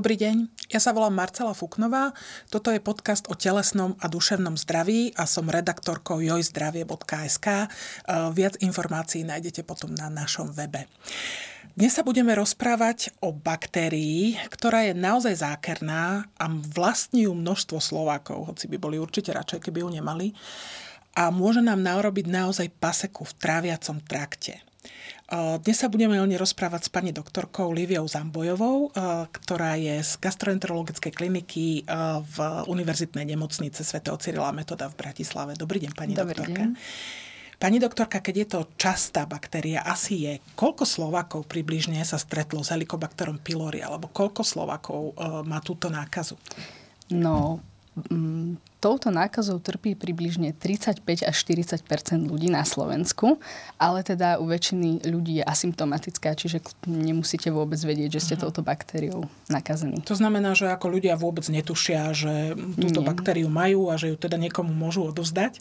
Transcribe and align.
Dobrý 0.00 0.16
deň, 0.16 0.64
ja 0.72 0.80
sa 0.80 0.96
volám 0.96 1.12
Marcela 1.12 1.52
Fuknová, 1.52 2.16
toto 2.48 2.72
je 2.72 2.80
podcast 2.80 3.28
o 3.28 3.36
telesnom 3.36 4.00
a 4.00 4.08
duševnom 4.08 4.56
zdraví 4.56 5.12
a 5.12 5.28
som 5.28 5.44
redaktorkou 5.44 6.24
jojzdravie.sk. 6.24 7.46
E, 7.52 7.66
viac 8.32 8.56
informácií 8.64 9.28
nájdete 9.28 9.60
potom 9.60 9.92
na 9.92 10.08
našom 10.08 10.56
webe. 10.56 10.88
Dnes 11.76 11.92
sa 11.92 12.00
budeme 12.00 12.32
rozprávať 12.32 13.12
o 13.20 13.28
baktérii, 13.28 14.40
ktorá 14.48 14.88
je 14.88 14.96
naozaj 14.96 15.44
zákerná 15.44 16.24
a 16.40 16.44
vlastní 16.48 17.28
ju 17.28 17.36
množstvo 17.36 17.76
Slovákov, 17.76 18.56
hoci 18.56 18.72
by 18.72 18.80
boli 18.80 18.96
určite 18.96 19.36
radšej, 19.36 19.68
keby 19.68 19.84
ju 19.84 20.00
nemali. 20.00 20.32
A 21.12 21.28
môže 21.28 21.60
nám 21.60 21.84
narobiť 21.84 22.24
naozaj 22.24 22.72
paseku 22.80 23.28
v 23.28 23.36
tráviacom 23.36 24.00
trakte. 24.08 24.64
Dnes 25.62 25.76
sa 25.78 25.86
budeme 25.86 26.18
o 26.18 26.26
nej 26.26 26.40
rozprávať 26.40 26.88
s 26.88 26.90
pani 26.90 27.14
doktorkou 27.14 27.70
Liviou 27.70 28.08
Zambojovou, 28.08 28.90
ktorá 29.30 29.78
je 29.78 30.02
z 30.02 30.18
gastroenterologickej 30.18 31.12
kliniky 31.14 31.86
v 32.24 32.36
Univerzitnej 32.66 33.28
nemocnice 33.28 33.86
Sv. 33.86 34.02
Cyrila 34.18 34.50
Metoda 34.50 34.90
v 34.90 34.98
Bratislave. 34.98 35.54
Dobrý 35.54 35.84
deň, 35.86 35.92
pani 35.94 36.18
Dobrý 36.18 36.34
doktorka. 36.34 36.62
Deň. 36.66 36.74
Pani 37.60 37.76
doktorka, 37.76 38.24
keď 38.24 38.34
je 38.40 38.46
to 38.56 38.60
častá 38.80 39.28
baktéria, 39.28 39.84
asi 39.84 40.24
je, 40.24 40.32
koľko 40.56 40.88
Slovákov 40.88 41.44
približne 41.44 42.00
sa 42.08 42.16
stretlo 42.16 42.64
s 42.64 42.72
helikobakterom 42.72 43.36
pylori, 43.44 43.84
alebo 43.84 44.08
koľko 44.08 44.40
Slovákov 44.40 45.12
má 45.44 45.60
túto 45.60 45.92
nákazu? 45.92 46.40
No, 47.12 47.60
Touto 48.80 49.12
nákazou 49.12 49.60
trpí 49.60 49.92
približne 49.92 50.56
35 50.56 51.04
až 51.28 51.36
40% 51.36 51.84
ľudí 52.24 52.48
na 52.48 52.64
Slovensku, 52.64 53.36
ale 53.76 54.00
teda 54.00 54.40
u 54.40 54.48
väčšiny 54.48 55.04
ľudí 55.04 55.36
je 55.36 55.44
asymptomatická, 55.44 56.32
čiže 56.32 56.64
nemusíte 56.88 57.52
vôbec 57.52 57.76
vedieť, 57.76 58.16
že 58.16 58.20
ste 58.24 58.34
uh-huh. 58.40 58.48
touto 58.48 58.64
baktériou 58.64 59.28
nakazení. 59.52 60.00
To 60.08 60.16
znamená, 60.16 60.56
že 60.56 60.72
ako 60.72 60.96
ľudia 60.96 61.20
vôbec 61.20 61.44
netušia, 61.52 62.16
že 62.16 62.56
túto 62.56 63.04
Nie. 63.04 63.08
baktériu 63.12 63.52
majú 63.52 63.92
a 63.92 64.00
že 64.00 64.10
ju 64.10 64.16
teda 64.16 64.40
niekomu 64.40 64.72
môžu 64.72 65.12
odozdať? 65.12 65.60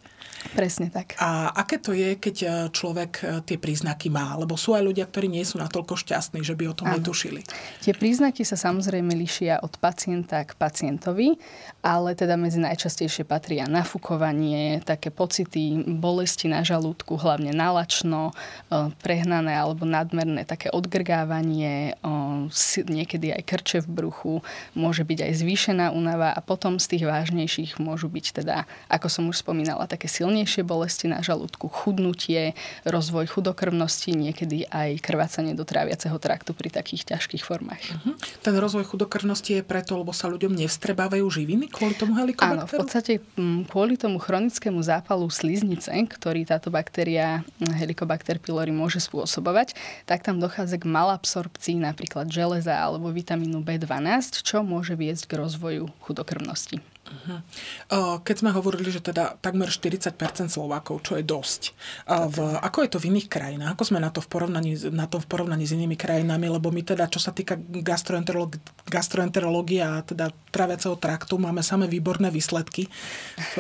Presne 0.56 0.88
tak. 0.88 1.20
A 1.20 1.52
aké 1.52 1.76
to 1.76 1.92
je, 1.92 2.16
keď 2.16 2.36
e, 2.40 2.48
človek 2.72 3.12
e, 3.20 3.24
tie 3.44 3.60
príznaky 3.60 4.08
má? 4.08 4.40
Lebo 4.40 4.56
sú 4.56 4.72
aj 4.80 4.88
ľudia, 4.88 5.04
ktorí 5.04 5.28
nie 5.28 5.44
sú 5.44 5.60
natoľko 5.60 6.00
šťastní, 6.00 6.40
že 6.40 6.56
by 6.56 6.72
o 6.72 6.78
tom 6.80 6.88
Áno. 6.88 7.04
netušili. 7.04 7.44
Tie 7.84 7.92
príznaky 7.92 8.48
sa 8.48 8.56
samozrejme 8.56 9.12
lišia 9.12 9.60
od 9.60 9.76
pacienta 9.76 10.48
k 10.48 10.56
pacientovi, 10.56 11.36
ale 11.84 12.16
teda 12.16 12.40
medzi 12.40 12.64
najčastejšie 12.64 13.09
Najčastejšie 13.10 13.26
patria 13.26 13.66
nafukovanie, 13.66 14.86
také 14.86 15.10
pocity 15.10 15.82
bolesti 15.82 16.46
na 16.46 16.62
žalúdku, 16.62 17.18
hlavne 17.18 17.50
nalačno, 17.50 18.38
e, 18.70 18.94
prehnané 19.02 19.58
alebo 19.58 19.82
nadmerné 19.82 20.46
také 20.46 20.70
odgrgávanie, 20.70 21.98
e, 21.98 22.84
niekedy 22.86 23.34
aj 23.34 23.42
krče 23.50 23.80
v 23.82 23.90
bruchu, 23.90 24.34
môže 24.78 25.02
byť 25.02 25.26
aj 25.26 25.32
zvýšená 25.42 25.86
únava 25.90 26.30
a 26.30 26.38
potom 26.38 26.78
z 26.78 26.86
tých 26.86 27.10
vážnejších 27.10 27.82
môžu 27.82 28.14
byť 28.14 28.46
teda, 28.46 28.70
ako 28.94 29.10
som 29.10 29.26
už 29.26 29.42
spomínala, 29.42 29.90
také 29.90 30.06
silnejšie 30.06 30.62
bolesti 30.62 31.10
na 31.10 31.26
žalúdku, 31.26 31.66
chudnutie, 31.66 32.54
rozvoj 32.86 33.26
chudokrvnosti, 33.26 34.14
niekedy 34.14 34.70
aj 34.70 35.02
krvácanie 35.02 35.58
do 35.58 35.66
tráviaceho 35.66 36.22
traktu 36.22 36.54
pri 36.54 36.70
takých 36.70 37.18
ťažkých 37.18 37.42
formách. 37.42 37.82
Uh-huh. 37.90 38.14
Ten 38.46 38.54
rozvoj 38.54 38.86
chudokrvnosti 38.86 39.58
je 39.58 39.64
preto, 39.66 39.98
lebo 39.98 40.14
sa 40.14 40.30
ľuďom 40.30 40.54
nevstrebávajú 40.54 41.26
živiny 41.26 41.74
kvôli 41.74 41.98
tomu 41.98 42.14
helikobakteru? 42.20 42.60
Áno, 42.60 42.68
v 42.68 42.76
podstate 42.76 42.99
podstate 43.00 43.24
mm, 43.40 43.72
kvôli 43.72 43.96
tomu 43.96 44.20
chronickému 44.20 44.84
zápalu 44.84 45.32
sliznice, 45.32 45.88
ktorý 45.88 46.44
táto 46.44 46.68
baktéria 46.68 47.48
mm, 47.64 47.80
Helicobacter 47.80 48.44
pylori 48.44 48.76
môže 48.76 49.00
spôsobovať, 49.00 49.72
tak 50.04 50.28
tam 50.28 50.44
dochádza 50.44 50.76
k 50.76 50.84
malabsorpcii 50.84 51.80
napríklad 51.80 52.28
železa 52.28 52.76
alebo 52.76 53.08
vitamínu 53.08 53.64
B12, 53.64 54.44
čo 54.44 54.68
môže 54.68 55.00
viesť 55.00 55.32
k 55.32 55.40
rozvoju 55.40 55.88
chudokrvnosti. 56.04 56.84
Uh-huh. 57.10 58.22
Keď 58.22 58.36
sme 58.46 58.54
hovorili, 58.54 58.94
že 58.94 59.02
teda 59.02 59.42
takmer 59.42 59.74
40% 59.74 60.14
Slovákov, 60.50 61.02
čo 61.02 61.18
je 61.18 61.26
dosť. 61.26 61.62
V, 62.06 62.38
ako 62.62 62.86
je 62.86 62.90
to 62.94 63.02
v 63.02 63.10
iných 63.14 63.28
krajinách? 63.28 63.74
Ako 63.74 63.90
sme 63.90 64.00
na, 64.00 64.14
to 64.14 64.22
v 64.22 64.30
porovnaní, 64.30 64.78
na 64.94 65.10
tom 65.10 65.18
v 65.22 65.28
porovnaní 65.30 65.66
s 65.66 65.74
inými 65.74 65.98
krajinami? 65.98 66.46
Lebo 66.50 66.70
my 66.70 66.82
teda, 66.86 67.10
čo 67.10 67.18
sa 67.18 67.34
týka 67.34 67.58
gastroenterológie 67.58 68.62
gastroenterológie 68.90 69.86
a 69.86 70.02
teda 70.02 70.34
traviaceho 70.50 70.98
traktu, 70.98 71.38
máme 71.38 71.62
samé 71.62 71.86
výborné 71.86 72.34
výsledky 72.34 72.90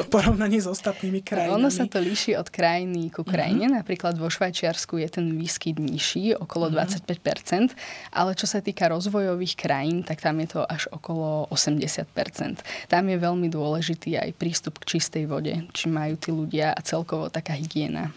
v 0.02 0.06
porovnaní 0.10 0.58
s 0.58 0.66
ostatnými 0.66 1.22
krajinami. 1.22 1.62
Ono 1.62 1.70
sa 1.70 1.86
to 1.86 2.02
líši 2.02 2.34
od 2.34 2.50
krajiny 2.50 3.14
ku 3.14 3.22
krajine. 3.22 3.70
Uh-huh. 3.70 3.80
Napríklad 3.80 4.18
vo 4.18 4.28
Švajčiarsku 4.28 4.98
je 4.98 5.08
ten 5.08 5.26
výskyt 5.38 5.78
nižší, 5.78 6.34
okolo 6.34 6.74
uh-huh. 6.74 6.90
25%, 7.06 7.78
ale 8.10 8.34
čo 8.34 8.50
sa 8.50 8.60
týka 8.60 8.90
rozvojových 8.90 9.54
krajín, 9.54 10.02
tak 10.02 10.20
tam 10.26 10.42
je 10.42 10.58
to 10.58 10.62
až 10.66 10.90
okolo 10.90 11.46
80%. 11.54 12.10
Tam 12.90 13.04
je 13.06 13.18
veľmi 13.22 13.39
veľmi 13.40 13.56
dôležitý 13.56 14.20
aj 14.20 14.36
prístup 14.36 14.84
k 14.84 15.00
čistej 15.00 15.24
vode, 15.24 15.56
či 15.72 15.88
majú 15.88 16.20
tí 16.20 16.36
ľudia 16.36 16.76
a 16.76 16.84
celkovo 16.84 17.32
taká 17.32 17.56
hygiena. 17.56 18.12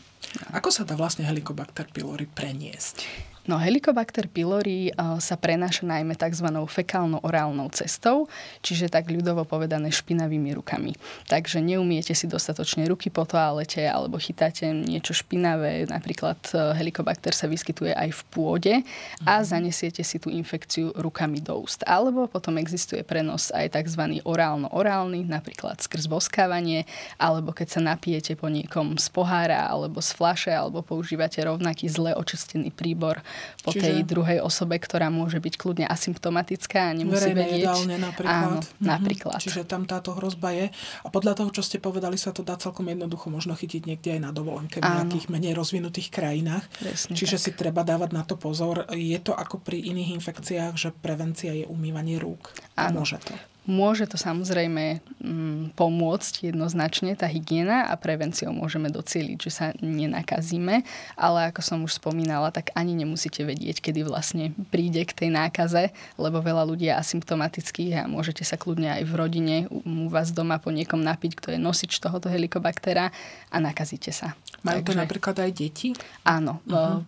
Ako 0.50 0.74
sa 0.74 0.82
dá 0.82 0.98
vlastne 0.98 1.22
helikobakter 1.22 1.86
pylori 1.94 2.26
preniesť? 2.26 3.30
No 3.42 3.58
Helicobacter 3.58 4.30
pylori 4.30 4.94
uh, 4.94 5.18
sa 5.18 5.34
prenáša 5.34 5.82
najmä 5.82 6.14
tzv. 6.14 6.46
fekálno-orálnou 6.46 7.74
cestou, 7.74 8.30
čiže 8.62 8.86
tak 8.86 9.10
ľudovo 9.10 9.42
povedané 9.42 9.90
špinavými 9.90 10.54
rukami. 10.54 10.94
Takže 11.26 11.58
neumiete 11.58 12.14
si 12.14 12.30
dostatočne 12.30 12.86
ruky 12.86 13.10
po 13.10 13.26
toalete 13.26 13.82
alebo 13.82 14.22
chytáte 14.22 14.70
niečo 14.70 15.10
špinavé, 15.10 15.90
napríklad 15.90 16.38
uh, 16.54 16.70
Helicobacter 16.78 17.34
sa 17.34 17.50
vyskytuje 17.50 17.90
aj 17.90 18.14
v 18.14 18.22
pôde 18.30 18.74
a 19.26 19.42
mhm. 19.42 19.46
zanesiete 19.46 20.06
si 20.06 20.22
tú 20.22 20.30
infekciu 20.30 20.94
rukami 20.94 21.42
do 21.42 21.58
úst. 21.66 21.82
Alebo 21.82 22.30
potom 22.30 22.62
existuje 22.62 23.02
prenos 23.02 23.50
aj 23.50 23.74
tzv. 23.74 24.22
orálno-orálny, 24.22 25.26
napríklad 25.26 25.82
skrz 25.82 26.06
boskávanie, 26.06 26.86
alebo 27.18 27.50
keď 27.50 27.74
sa 27.74 27.80
napijete 27.82 28.38
po 28.38 28.46
niekom 28.46 29.02
z 29.02 29.10
pohára 29.10 29.66
alebo 29.66 29.98
z 29.98 30.14
flaše, 30.14 30.54
alebo 30.54 30.86
používate 30.86 31.42
rovnaký 31.42 31.90
zle 31.90 32.14
očistený 32.14 32.70
príbor 32.70 33.18
po 33.62 33.70
Čiže... 33.70 33.82
tej 33.82 33.96
druhej 34.02 34.38
osobe, 34.42 34.76
ktorá 34.76 35.08
môže 35.08 35.38
byť 35.38 35.54
kľudne 35.54 35.86
asymptomatická 35.86 36.90
a 36.90 36.96
nemusí 36.96 37.30
Verejné 37.30 37.44
vedieť. 37.46 37.60
jedálne 37.62 37.96
napríklad. 38.00 38.42
Áno, 38.42 38.58
mhm. 38.58 38.84
napríklad. 38.84 39.38
Čiže 39.38 39.62
tam 39.68 39.86
táto 39.86 40.16
hrozba 40.16 40.50
je. 40.56 40.66
A 41.04 41.08
podľa 41.08 41.38
toho, 41.38 41.50
čo 41.54 41.62
ste 41.62 41.78
povedali, 41.78 42.18
sa 42.18 42.34
to 42.34 42.42
dá 42.42 42.58
celkom 42.58 42.88
jednoducho 42.90 43.30
možno 43.30 43.54
chytiť 43.54 43.82
niekde 43.86 44.18
aj 44.18 44.20
na 44.20 44.30
dovolenke 44.34 44.80
v 44.80 44.86
nejakých 44.86 45.26
menej 45.30 45.52
rozvinutých 45.54 46.10
krajinách. 46.10 46.64
Presne 46.80 47.14
Čiže 47.14 47.36
tak. 47.38 47.44
si 47.44 47.50
treba 47.54 47.82
dávať 47.86 48.10
na 48.16 48.22
to 48.26 48.34
pozor. 48.34 48.88
Je 48.90 49.18
to 49.22 49.36
ako 49.36 49.62
pri 49.62 49.78
iných 49.78 50.18
infekciách, 50.18 50.74
že 50.74 50.88
prevencia 50.90 51.54
je 51.54 51.68
umývanie 51.68 52.18
rúk. 52.18 52.50
Áno. 52.74 53.04
Môže 53.04 53.20
to. 53.22 53.51
Môže 53.62 54.10
to 54.10 54.18
samozrejme 54.18 54.98
mm, 55.22 55.78
pomôcť 55.78 56.50
jednoznačne, 56.50 57.14
tá 57.14 57.30
hygiena 57.30 57.86
a 57.86 57.94
prevenciou 57.94 58.50
môžeme 58.50 58.90
docieliť, 58.90 59.38
že 59.38 59.50
sa 59.54 59.66
nenakazíme, 59.78 60.82
ale 61.14 61.38
ako 61.54 61.60
som 61.62 61.78
už 61.86 62.02
spomínala, 62.02 62.50
tak 62.50 62.74
ani 62.74 62.98
nemusíte 62.98 63.46
vedieť, 63.46 63.78
kedy 63.78 64.02
vlastne 64.02 64.50
príde 64.74 65.06
k 65.06 65.14
tej 65.14 65.30
nákaze, 65.30 65.94
lebo 66.18 66.42
veľa 66.42 66.66
ľudí 66.66 66.90
je 66.90 66.98
asymptomatických 66.98 68.02
a 68.02 68.10
môžete 68.10 68.42
sa 68.42 68.58
kľudne 68.58 68.98
aj 68.98 69.02
v 69.06 69.12
rodine 69.14 69.56
u 69.70 70.10
vás 70.10 70.34
doma 70.34 70.58
po 70.58 70.74
niekom 70.74 70.98
napiť, 70.98 71.38
kto 71.38 71.48
je 71.54 71.58
nosič 71.62 72.02
tohoto 72.02 72.26
helikobaktera 72.26 73.14
a 73.46 73.56
nakazíte 73.62 74.10
sa. 74.10 74.34
Majú 74.66 74.90
to 74.90 74.92
napríklad 74.98 75.38
aj 75.38 75.50
deti? 75.54 75.94
Áno. 76.26 76.58
Uh-huh 76.66 77.06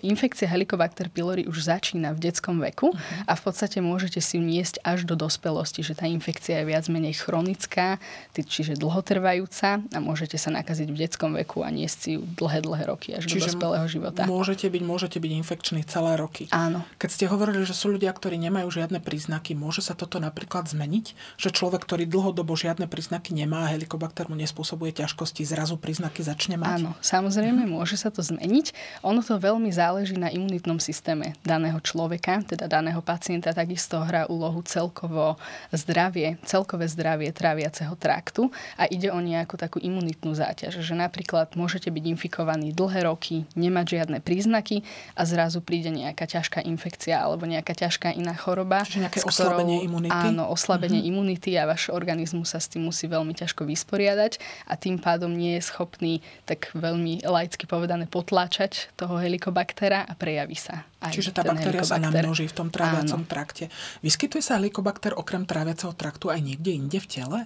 infekcia 0.00 0.46
Helicobacter 0.46 1.10
pylori 1.10 1.50
už 1.50 1.66
začína 1.66 2.14
v 2.14 2.30
detskom 2.30 2.62
veku 2.62 2.94
uh-huh. 2.94 3.26
a 3.26 3.32
v 3.34 3.42
podstate 3.42 3.82
môžete 3.82 4.22
si 4.22 4.38
ju 4.38 4.42
niesť 4.44 4.78
až 4.86 5.02
do 5.08 5.18
dospelosti, 5.18 5.82
že 5.82 5.98
tá 5.98 6.06
infekcia 6.06 6.62
je 6.62 6.68
viac 6.68 6.86
menej 6.86 7.18
chronická, 7.18 7.98
čiže 8.34 8.78
dlhotrvajúca 8.78 9.82
a 9.82 9.98
môžete 9.98 10.38
sa 10.40 10.54
nakaziť 10.54 10.88
v 10.88 10.96
detskom 10.96 11.36
veku 11.36 11.66
a 11.66 11.68
niesť 11.68 11.96
si 11.98 12.10
ju 12.16 12.22
dlhé, 12.24 12.64
dlhé 12.64 12.84
roky 12.88 13.08
až 13.16 13.26
čiže 13.26 13.52
do 13.52 13.60
dospelého 13.60 13.86
života. 13.90 14.24
Môžete 14.24 14.70
byť, 14.70 14.82
môžete 14.84 15.18
byť 15.18 15.32
infekčný 15.44 15.80
celé 15.84 16.16
roky. 16.16 16.46
Áno. 16.54 16.86
Keď 16.96 17.10
ste 17.10 17.24
hovorili, 17.28 17.62
že 17.66 17.76
sú 17.76 17.92
ľudia, 17.92 18.12
ktorí 18.14 18.40
nemajú 18.40 18.70
žiadne 18.70 19.02
príznaky, 19.02 19.52
môže 19.58 19.84
sa 19.84 19.92
toto 19.92 20.22
napríklad 20.22 20.70
zmeniť? 20.70 21.36
Že 21.36 21.48
človek, 21.50 21.82
ktorý 21.84 22.04
dlhodobo 22.06 22.54
žiadne 22.56 22.86
príznaky 22.86 23.36
nemá 23.36 23.68
a 23.68 23.72
helikobakter 23.76 24.30
mu 24.30 24.36
nespôsobuje 24.38 24.94
ťažkosti, 24.96 25.44
zrazu 25.44 25.76
príznaky 25.76 26.24
začne 26.24 26.56
mať? 26.60 26.84
Áno, 26.84 26.90
samozrejme, 27.02 27.66
môže 27.68 27.96
sa 28.00 28.08
to 28.08 28.20
zmeniť. 28.24 28.72
Ono 29.04 29.20
to 29.20 29.36
veľmi 29.36 29.69
záleží 29.72 30.18
na 30.18 30.28
imunitnom 30.30 30.78
systéme 30.78 31.34
daného 31.42 31.78
človeka, 31.82 32.42
teda 32.44 32.66
daného 32.70 33.00
pacienta, 33.02 33.54
takisto 33.54 34.02
hrá 34.02 34.26
úlohu 34.26 34.62
celkovo 34.66 35.38
zdravie, 35.72 36.38
celkové 36.46 36.86
zdravie 36.90 37.30
tráviaceho 37.30 37.94
traktu 37.96 38.50
a 38.76 38.86
ide 38.86 39.10
o 39.10 39.18
nejakú 39.18 39.54
takú 39.56 39.78
imunitnú 39.82 40.34
záťaž, 40.34 40.82
že 40.82 40.94
napríklad 40.94 41.54
môžete 41.54 41.88
byť 41.88 42.04
infikovaní 42.10 42.74
dlhé 42.74 43.06
roky, 43.06 43.48
nemať 43.54 43.86
žiadne 44.00 44.18
príznaky 44.20 44.82
a 45.14 45.22
zrazu 45.24 45.62
príde 45.62 45.94
nejaká 45.94 46.26
ťažká 46.26 46.64
infekcia 46.66 47.20
alebo 47.22 47.46
nejaká 47.46 47.72
ťažká 47.74 48.14
iná 48.14 48.34
choroba. 48.34 48.82
Čiže 48.82 49.06
nejaké 49.06 49.20
ktorou, 49.22 49.30
oslabenie 49.30 49.84
imunity? 49.86 50.12
Áno, 50.12 50.50
oslabenie 50.50 51.00
mm-hmm. 51.04 51.12
imunity 51.14 51.50
a 51.56 51.68
váš 51.68 51.88
organizmus 51.92 52.52
sa 52.52 52.58
s 52.58 52.66
tým 52.70 52.88
musí 52.88 53.06
veľmi 53.06 53.32
ťažko 53.36 53.68
vysporiadať 53.68 54.40
a 54.66 54.74
tým 54.74 54.98
pádom 54.98 55.30
nie 55.30 55.60
je 55.60 55.62
schopný 55.68 56.24
tak 56.48 56.72
veľmi 56.74 57.22
laicky 57.22 57.64
povedané 57.68 58.10
potláčať 58.10 58.90
toho 58.98 59.20
helikobakteria 59.20 59.59
helicobaktera 59.60 60.08
a 60.08 60.12
prejaví 60.16 60.56
sa 60.56 60.88
aj 61.04 61.12
Čiže 61.12 61.36
tá 61.36 61.42
baktéria 61.44 61.84
sa 61.84 62.00
namnoží 62.00 62.48
v 62.48 62.56
tom 62.56 62.68
tráviacom 62.72 63.28
trakte. 63.28 63.68
Vyskytuje 64.00 64.40
sa 64.40 64.56
helikobakter 64.56 65.12
okrem 65.12 65.44
tráviaceho 65.44 65.92
traktu 65.92 66.32
aj 66.32 66.40
niekde 66.40 66.70
inde 66.72 66.98
v 67.00 67.08
tele? 67.08 67.40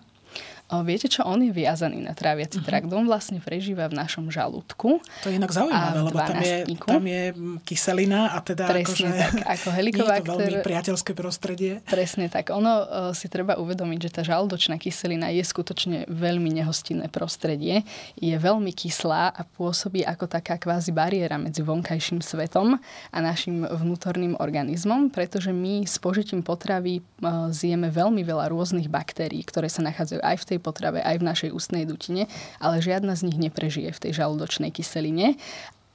Viete 0.73 1.13
čo, 1.13 1.23
on 1.29 1.45
je 1.45 1.53
viazaný 1.53 2.01
na 2.01 2.17
tráviaci 2.17 2.59
uh-huh. 2.59 2.67
trakt. 2.67 2.89
On 2.89 3.05
vlastne 3.05 3.39
prežíva 3.39 3.87
v 3.87 4.01
našom 4.01 4.33
žalúdku. 4.33 4.99
To 5.23 5.29
je 5.29 5.37
inak 5.37 5.53
zaujímavé, 5.53 5.99
lebo 6.03 6.19
tam 6.19 6.41
je, 6.41 6.57
tam 6.81 7.05
je 7.05 7.23
kyselina 7.69 8.33
a 8.33 8.41
teda 8.41 8.65
Presne 8.67 9.13
akože 9.13 9.45
tak, 9.45 9.61
ako 9.61 9.69
helikobakter. 9.71 10.25
Nie 10.25 10.25
je 10.25 10.25
to 10.25 10.35
veľmi 10.41 10.61
priateľské 10.65 11.13
prostredie. 11.13 11.73
Presne 11.87 12.27
tak. 12.33 12.51
Ono 12.51 12.73
uh, 12.81 12.85
si 13.13 13.29
treba 13.29 13.61
uvedomiť, 13.61 13.99
že 14.09 14.11
tá 14.11 14.23
žalúdočná 14.27 14.81
kyselina 14.81 15.31
je 15.31 15.45
skutočne 15.45 16.09
veľmi 16.09 16.51
nehostinné 16.57 17.13
prostredie. 17.13 17.85
Je 18.19 18.35
veľmi 18.35 18.73
kyslá 18.73 19.37
a 19.37 19.43
pôsobí 19.45 20.03
ako 20.03 20.27
taká 20.27 20.59
kvázi 20.59 20.91
bariéra 20.91 21.37
medzi 21.37 21.61
vonkajším 21.61 22.25
svetom 22.25 22.81
a 23.13 23.19
našim 23.21 23.69
vnútorným 23.69 24.41
organizmom, 24.41 25.13
pretože 25.13 25.53
my 25.53 25.85
s 25.85 26.01
požitím 26.01 26.41
potravy 26.41 27.05
uh, 27.23 27.53
zjeme 27.53 27.93
veľmi 27.93 28.25
veľa 28.27 28.51
rôznych 28.51 28.89
baktérií, 28.91 29.45
ktoré 29.47 29.71
sa 29.71 29.85
nachádzajú 29.85 30.25
aj 30.25 30.37
v 30.41 30.45
tej 30.54 30.54
tej 30.55 30.63
potrave 30.63 31.03
aj 31.03 31.19
v 31.19 31.27
našej 31.27 31.51
ústnej 31.51 31.83
dutine, 31.83 32.31
ale 32.63 32.79
žiadna 32.79 33.19
z 33.19 33.27
nich 33.27 33.39
neprežije 33.43 33.91
v 33.91 34.03
tej 34.07 34.23
žalúdočnej 34.23 34.71
kyseline 34.71 35.35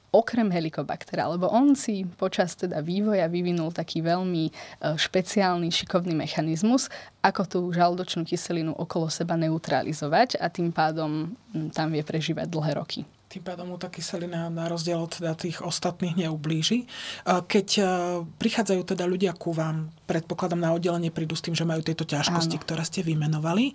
okrem 0.10 0.50
helikobaktera, 0.50 1.30
lebo 1.30 1.50
on 1.54 1.78
si 1.78 2.02
počas 2.18 2.58
teda 2.58 2.82
vývoja 2.82 3.30
vyvinul 3.30 3.70
taký 3.70 4.02
veľmi 4.02 4.50
e, 4.50 4.52
špeciálny, 4.98 5.70
šikovný 5.70 6.18
mechanizmus, 6.18 6.90
ako 7.22 7.42
tú 7.46 7.60
žalúdočnú 7.70 8.26
kyselinu 8.26 8.74
okolo 8.74 9.06
seba 9.14 9.38
neutralizovať 9.38 10.42
a 10.42 10.50
tým 10.50 10.74
pádom 10.74 11.38
tam 11.78 11.94
vie 11.94 12.02
prežívať 12.02 12.50
dlhé 12.50 12.74
roky 12.78 13.02
tým 13.30 13.46
pádom 13.46 13.70
mu 13.70 13.78
tá 13.78 13.94
kyselina 13.94 14.50
na 14.50 14.66
rozdiel 14.66 14.98
od 14.98 15.14
teda 15.14 15.38
tých 15.38 15.62
ostatných 15.62 16.26
neublíži. 16.26 16.90
Keď 17.30 17.68
e, 17.78 17.84
prichádzajú 18.26 18.82
teda 18.90 19.06
ľudia 19.06 19.38
ku 19.38 19.54
vám, 19.54 19.94
predpokladám 20.10 20.58
na 20.58 20.74
oddelenie 20.74 21.14
prídu 21.14 21.38
s 21.38 21.46
tým, 21.46 21.54
že 21.54 21.70
majú 21.70 21.86
tieto 21.86 22.02
ťažkosti, 22.02 22.58
Áno. 22.58 22.64
ktoré 22.66 22.82
ste 22.82 23.06
vymenovali, 23.06 23.70
e, 23.70 23.74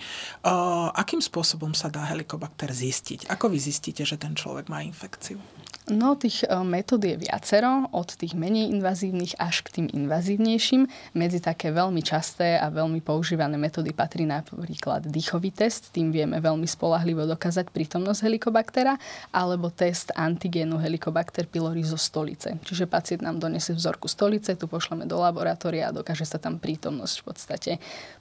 akým 0.98 1.22
spôsobom 1.22 1.70
sa 1.78 1.86
dá 1.86 2.02
helikobakter 2.10 2.74
zistiť? 2.74 3.30
Ako 3.30 3.46
vy 3.54 3.62
zistíte, 3.62 4.02
že 4.02 4.18
ten 4.18 4.34
človek 4.34 4.66
má 4.66 4.82
infekciu? 4.82 5.38
No, 5.84 6.16
tých 6.16 6.48
e, 6.48 6.64
metód 6.64 7.04
je 7.04 7.12
viacero, 7.12 7.92
od 7.92 8.08
tých 8.16 8.32
menej 8.32 8.72
invazívnych 8.72 9.36
až 9.36 9.60
k 9.60 9.68
tým 9.68 9.86
invazívnejším. 9.92 10.88
Medzi 11.12 11.44
také 11.44 11.68
veľmi 11.76 12.00
časté 12.00 12.56
a 12.56 12.72
veľmi 12.72 13.04
používané 13.04 13.60
metódy 13.60 13.92
patrí 13.92 14.24
napríklad 14.24 15.04
dýchový 15.04 15.52
test, 15.52 15.92
tým 15.92 16.08
vieme 16.08 16.40
veľmi 16.40 16.64
spolahlivo 16.64 17.28
dokázať 17.28 17.68
prítomnosť 17.68 18.24
helikobaktera, 18.24 18.96
alebo 19.28 19.68
test 19.68 20.08
antigénu 20.16 20.80
helikobakter 20.80 21.44
pylori 21.44 21.84
zo 21.84 22.00
stolice. 22.00 22.56
Čiže 22.64 22.88
pacient 22.88 23.20
nám 23.20 23.36
donesie 23.36 23.76
vzorku 23.76 24.08
stolice, 24.08 24.56
tu 24.56 24.64
pošleme 24.64 25.04
do 25.04 25.20
laboratória 25.20 25.92
a 25.92 25.96
dokáže 26.00 26.23
sa 26.24 26.40
tam 26.40 26.58
prítomnosť 26.58 27.14
v 27.20 27.24
podstate 27.24 27.72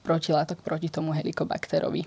protilátok 0.06 0.60
proti 0.60 0.88
tomu 0.92 1.12
helikobakterovi. 1.16 2.06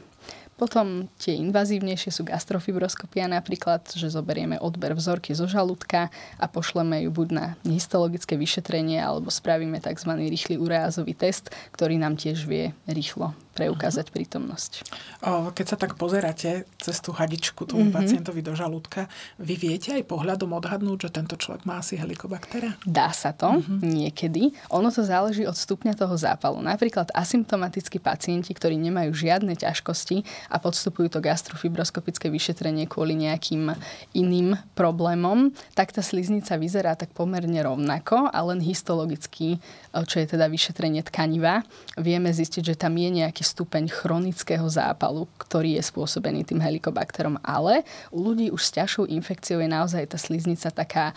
Potom 0.57 1.05
tie 1.21 1.37
invazívnejšie 1.37 2.09
sú 2.09 2.25
gastrofibroskopia 2.25 3.29
napríklad, 3.29 3.85
že 3.93 4.09
zoberieme 4.09 4.57
odber 4.57 4.97
vzorky 4.97 5.37
zo 5.37 5.45
žalúdka 5.45 6.09
a 6.41 6.45
pošleme 6.49 7.05
ju 7.05 7.13
buď 7.13 7.27
na 7.29 7.45
histologické 7.61 8.33
vyšetrenie 8.33 8.97
alebo 8.97 9.29
spravíme 9.29 9.77
tzv. 9.77 10.17
rýchly 10.17 10.57
ureázový 10.57 11.13
test, 11.13 11.53
ktorý 11.77 12.01
nám 12.01 12.17
tiež 12.17 12.49
vie 12.49 12.73
rýchlo 12.89 13.37
preukázať 13.57 14.13
prítomnosť. 14.13 14.85
Keď 15.25 15.65
sa 15.65 15.77
tak 15.81 15.97
pozeráte 15.97 16.69
cez 16.77 17.01
tú 17.01 17.09
hadičku 17.09 17.65
tomu 17.65 17.89
uh-huh. 17.89 17.97
pacientovi 17.97 18.45
do 18.45 18.53
žalúdka, 18.53 19.09
vy 19.41 19.57
viete 19.57 19.97
aj 19.97 20.05
pohľadom 20.05 20.53
odhadnúť, 20.53 21.09
že 21.09 21.15
tento 21.17 21.33
človek 21.33 21.65
má 21.65 21.81
asi 21.81 21.97
helikobaktera? 21.97 22.77
Dá 22.85 23.09
sa 23.09 23.33
to 23.33 23.57
uh-huh. 23.57 23.81
niekedy. 23.81 24.53
Ono 24.69 24.93
to 24.93 25.01
záleží 25.01 25.49
od 25.49 25.57
stupňa 25.57 25.97
toho 25.97 26.13
zápalu. 26.13 26.61
Napríklad 26.61 27.09
asymptomatickí 27.17 27.97
pacienti, 27.97 28.53
ktorí 28.53 28.77
nemajú 28.77 29.17
žiadne 29.17 29.57
ťažkosti 29.57 30.21
a 30.53 30.61
podstupujú 30.61 31.09
to 31.09 31.17
gastrofibroskopické 31.17 32.29
vyšetrenie 32.29 32.85
kvôli 32.85 33.17
nejakým 33.17 33.73
iným 34.13 34.53
problémom, 34.77 35.49
tak 35.73 35.95
tá 35.95 36.05
sliznica 36.05 36.59
vyzerá 36.59 36.93
tak 36.93 37.15
pomerne 37.15 37.57
rovnako 37.63 38.29
a 38.29 38.39
len 38.45 38.59
histologicky, 38.61 39.57
čo 39.95 40.19
je 40.19 40.27
teda 40.27 40.51
vyšetrenie 40.51 41.01
tkaniva, 41.07 41.63
vieme 41.95 42.29
zistiť, 42.29 42.75
že 42.75 42.75
tam 42.75 42.99
je 42.99 43.09
nejaký 43.23 43.46
stupeň 43.47 43.87
chronického 43.87 44.67
zápalu, 44.67 45.23
ktorý 45.39 45.79
je 45.79 45.83
spôsobený 45.87 46.43
tým 46.43 46.59
helikobakterom. 46.59 47.39
Ale 47.39 47.87
u 48.11 48.19
ľudí 48.19 48.51
už 48.51 48.59
s 48.59 48.75
ťažšou 48.75 49.07
infekciou 49.07 49.63
je 49.63 49.69
naozaj 49.71 50.11
tá 50.11 50.19
sliznica 50.19 50.67
taká 50.67 51.15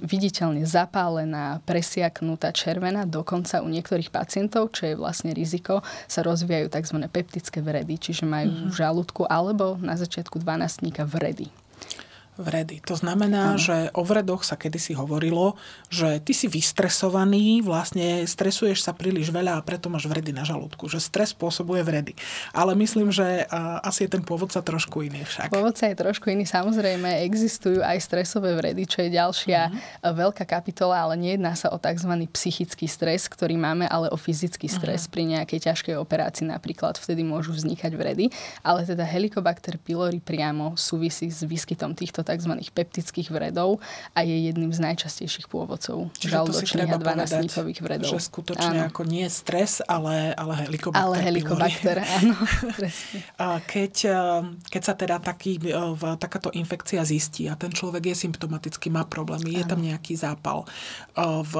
viditeľne 0.00 0.64
zapálená, 0.64 1.60
presiaknutá, 1.68 2.56
červená. 2.56 3.04
Dokonca 3.04 3.60
u 3.60 3.68
niektorých 3.68 4.08
pacientov, 4.08 4.72
čo 4.72 4.88
je 4.88 4.94
vlastne 4.96 5.36
riziko, 5.36 5.84
sa 6.08 6.24
rozvíjajú 6.24 6.72
tzv. 6.72 6.98
peptické 7.12 7.60
vredy, 7.60 8.00
čiže 8.00 8.24
majú 8.24 8.48
mm-hmm. 8.48 8.70
v 8.72 8.74
žalúdku 8.74 9.22
alebo 9.28 9.76
na 9.76 10.00
začiatku 10.00 10.40
12 10.40 10.88
vredy 11.04 11.52
vredy. 12.36 12.84
To 12.84 12.94
znamená, 12.96 13.56
ano. 13.56 13.60
že 13.60 13.88
o 13.96 14.04
vredoch 14.04 14.44
sa 14.44 14.60
kedysi 14.60 14.92
hovorilo, 14.92 15.56
že 15.88 16.20
ty 16.20 16.36
si 16.36 16.46
vystresovaný, 16.46 17.64
vlastne 17.64 18.28
stresuješ 18.28 18.84
sa 18.84 18.92
príliš 18.92 19.32
veľa 19.32 19.56
a 19.56 19.64
preto 19.64 19.88
máš 19.88 20.04
vredy 20.04 20.36
na 20.36 20.44
žalúdku. 20.44 20.88
Že 20.88 21.00
stres 21.00 21.32
spôsobuje 21.32 21.80
vredy. 21.80 22.12
Ale 22.52 22.76
myslím, 22.76 23.08
že 23.08 23.48
asi 23.80 24.04
je 24.04 24.12
ten 24.12 24.22
pôvod 24.22 24.52
sa 24.52 24.60
trošku 24.60 25.00
iný 25.00 25.24
však. 25.24 25.48
sa 25.76 25.88
je 25.88 25.96
trošku 25.96 26.28
iný. 26.28 26.44
Samozrejme, 26.44 27.24
existujú 27.24 27.80
aj 27.80 27.98
stresové 28.04 28.52
vredy, 28.52 28.84
čo 28.84 29.00
je 29.00 29.16
ďalšia 29.16 29.60
uh-huh. 29.72 30.12
veľká 30.12 30.44
kapitola, 30.44 31.08
ale 31.08 31.16
nejedná 31.16 31.56
sa 31.56 31.72
o 31.72 31.80
tzv. 31.80 32.12
psychický 32.36 32.84
stres, 32.84 33.26
ktorý 33.32 33.56
máme, 33.56 33.88
ale 33.88 34.12
o 34.12 34.18
fyzický 34.20 34.68
stres 34.68 35.08
uh-huh. 35.08 35.12
pri 35.12 35.22
nejakej 35.36 35.72
ťažkej 35.72 35.94
operácii 35.96 36.52
napríklad. 36.52 37.00
Vtedy 37.00 37.24
môžu 37.24 37.56
vznikať 37.56 37.92
vredy. 37.96 38.28
Ale 38.60 38.84
teda 38.84 39.08
helikobakter 39.08 39.80
pylori 39.80 40.20
priamo 40.20 40.76
súvisí 40.76 41.32
s 41.32 41.46
výskytom 41.46 41.96
týchto 41.96 42.25
tzv. 42.26 42.52
peptických 42.74 43.30
vredov 43.30 43.78
a 44.12 44.26
je 44.26 44.34
jedným 44.50 44.74
z 44.74 44.82
najčastejších 44.82 45.46
pôvodcov 45.46 46.10
žalúdočných 46.18 46.90
a 46.90 46.98
12 46.98 47.78
vredov. 47.78 48.10
Že 48.10 48.18
skutočne 48.18 48.78
áno. 48.82 48.88
ako 48.90 49.02
nie 49.06 49.26
stres, 49.30 49.78
ale, 49.86 50.34
ale 50.34 50.66
helikobakter. 50.66 51.04
Ale 51.06 51.16
helikobakter, 51.22 51.96
áno. 52.02 52.34
Presne. 52.78 53.18
Keď, 53.66 53.94
eh, 54.08 54.42
keď 54.70 54.82
sa 54.82 54.94
teda 54.96 55.16
taký, 55.20 55.60
eh, 55.60 56.16
takáto 56.16 56.50
infekcia 56.52 57.04
zistí 57.06 57.46
a 57.46 57.54
ten 57.54 57.70
človek 57.70 58.12
je 58.12 58.26
symptomatický, 58.26 58.88
má 58.88 59.04
problémy, 59.04 59.54
áno. 59.54 59.58
je 59.60 59.64
tam 59.68 59.80
nejaký 59.80 60.14
zápal, 60.16 60.64
eh, 60.64 61.22
v, 61.22 61.54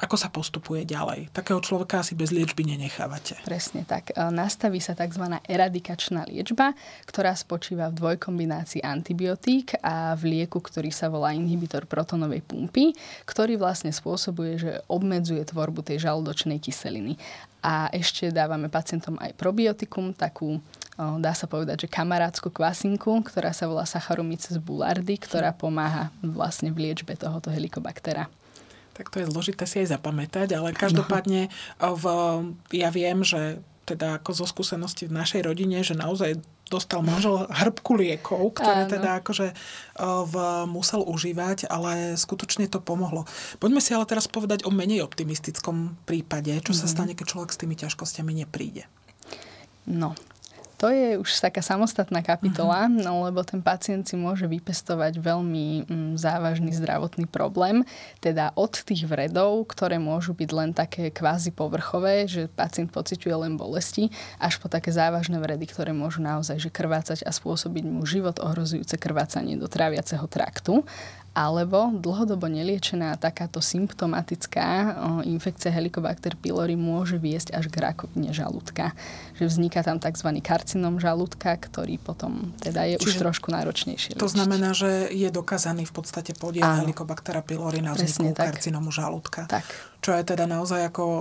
ako 0.00 0.16
sa 0.16 0.32
postupuje 0.32 0.88
ďalej? 0.88 1.30
Takého 1.30 1.60
človeka 1.60 2.00
asi 2.00 2.16
bez 2.16 2.32
liečby 2.32 2.64
nenechávate. 2.64 3.38
Presne 3.44 3.84
tak. 3.84 4.10
Nastaví 4.16 4.80
sa 4.80 4.96
tzv. 4.96 5.24
eradikačná 5.44 6.24
liečba, 6.30 6.72
ktorá 7.04 7.36
spočíva 7.36 7.92
v 7.92 7.98
dvojkombinácii 7.98 8.80
antibiotík 8.80 9.76
a 9.84 10.07
v 10.14 10.38
lieku, 10.38 10.62
ktorý 10.62 10.88
sa 10.94 11.10
volá 11.10 11.34
inhibitor 11.34 11.84
protonovej 11.84 12.44
pumpy, 12.46 12.96
ktorý 13.26 13.58
vlastne 13.58 13.90
spôsobuje, 13.90 14.52
že 14.60 14.72
obmedzuje 14.86 15.44
tvorbu 15.44 15.82
tej 15.82 16.06
žalúdočnej 16.06 16.62
kyseliny. 16.62 17.18
A 17.58 17.90
ešte 17.90 18.30
dávame 18.30 18.70
pacientom 18.70 19.18
aj 19.18 19.34
probiotikum, 19.34 20.14
takú 20.14 20.62
dá 20.98 21.30
sa 21.30 21.46
povedať, 21.46 21.86
že 21.86 21.94
kamarátskú 21.94 22.50
kvasinku, 22.50 23.22
ktorá 23.22 23.54
sa 23.54 23.70
volá 23.70 23.86
Saccharomyces 23.86 24.58
boulardii, 24.58 25.18
ktorá 25.18 25.54
pomáha 25.54 26.10
vlastne 26.22 26.74
v 26.74 26.90
liečbe 26.90 27.14
tohoto 27.14 27.54
helikobaktera. 27.54 28.26
Tak 28.98 29.14
to 29.14 29.22
je 29.22 29.30
zložité 29.30 29.62
si 29.62 29.78
aj 29.78 29.94
zapamätať, 29.94 30.58
ale 30.58 30.74
každopádne 30.74 31.54
v, 31.78 32.04
ja 32.74 32.90
viem, 32.90 33.22
že 33.22 33.62
teda 33.88 34.20
ako 34.20 34.36
zo 34.36 34.46
skúsenosti 34.46 35.08
v 35.08 35.16
našej 35.16 35.40
rodine, 35.48 35.80
že 35.80 35.96
naozaj 35.96 36.36
dostal 36.68 37.00
manžel 37.00 37.48
hrbku 37.48 37.96
liekov, 37.96 38.52
ktoré 38.60 38.84
Áno. 38.84 38.92
teda 38.92 39.24
akože 39.24 39.56
v, 40.28 40.34
musel 40.68 41.00
užívať, 41.00 41.64
ale 41.72 42.20
skutočne 42.20 42.68
to 42.68 42.84
pomohlo. 42.84 43.24
Poďme 43.56 43.80
si 43.80 43.96
ale 43.96 44.04
teraz 44.04 44.28
povedať 44.28 44.68
o 44.68 44.70
menej 44.70 45.00
optimistickom 45.00 45.96
prípade, 46.04 46.52
čo 46.60 46.76
mm. 46.76 46.78
sa 46.78 46.86
mhm. 46.86 46.92
stane, 46.92 47.12
keď 47.16 47.26
človek 47.32 47.50
s 47.56 47.60
tými 47.64 47.74
ťažkosťami 47.80 48.32
nepríde. 48.44 48.84
No, 49.88 50.12
to 50.78 50.94
je 50.94 51.18
už 51.18 51.42
taká 51.42 51.58
samostatná 51.58 52.22
kapitola, 52.22 52.86
uh-huh. 52.86 53.02
no, 53.02 53.26
lebo 53.26 53.42
ten 53.42 53.58
pacient 53.58 54.06
si 54.06 54.14
môže 54.14 54.46
vypestovať 54.46 55.18
veľmi 55.18 55.90
mm, 55.90 56.12
závažný 56.14 56.70
zdravotný 56.70 57.26
problém, 57.26 57.82
teda 58.22 58.54
od 58.54 58.70
tých 58.70 59.02
vredov, 59.10 59.66
ktoré 59.66 59.98
môžu 59.98 60.38
byť 60.38 60.50
len 60.54 60.70
také 60.70 61.10
kvázi 61.10 61.50
povrchové, 61.50 62.30
že 62.30 62.46
pacient 62.46 62.94
pociťuje 62.94 63.34
len 63.34 63.58
bolesti, 63.58 64.14
až 64.38 64.62
po 64.62 64.70
také 64.70 64.94
závažné 64.94 65.42
vredy, 65.42 65.66
ktoré 65.66 65.90
môžu 65.90 66.22
naozaj 66.22 66.62
že 66.62 66.70
krvácať 66.70 67.26
a 67.26 67.34
spôsobiť 67.34 67.82
mu 67.82 68.06
život 68.06 68.38
ohrozujúce 68.38 68.94
krvácanie 69.02 69.58
do 69.58 69.66
tráviaceho 69.66 70.30
traktu. 70.30 70.86
Alebo 71.36 71.94
dlhodobo 71.94 72.50
neliečená 72.50 73.14
takáto 73.14 73.62
symptomatická 73.62 74.98
infekcia 75.22 75.70
Helicobacter 75.70 76.34
pylori 76.34 76.74
môže 76.74 77.20
viesť 77.20 77.54
až 77.54 77.70
k 77.70 77.78
rakovine 77.78 78.34
žalúdka. 78.34 78.90
Že 79.38 79.44
vzniká 79.46 79.86
tam 79.86 80.02
tzv. 80.02 80.34
karcinom 80.42 80.98
žalúdka, 80.98 81.54
ktorý 81.54 82.00
potom 82.02 82.50
teda 82.58 82.90
je 82.90 82.96
Čiže 82.98 83.06
už 83.06 83.12
trošku 83.22 83.48
náročnejší. 83.54 84.18
To 84.18 84.26
liečiť. 84.26 84.34
znamená, 84.34 84.74
že 84.74 85.14
je 85.14 85.28
dokázaný 85.30 85.86
v 85.86 85.94
podstate 85.94 86.34
podiel 86.34 86.66
Áno. 86.66 86.82
Helicobacter 86.82 87.38
pylori 87.46 87.84
na 87.84 87.94
vzniku 87.94 88.34
karcinomu 88.34 88.90
žalúdka. 88.90 89.46
Tak. 89.46 89.62
Čo 90.02 90.14
je 90.14 90.22
teda 90.26 90.46
naozaj 90.46 90.90
ako 90.90 91.02
o, 91.04 91.20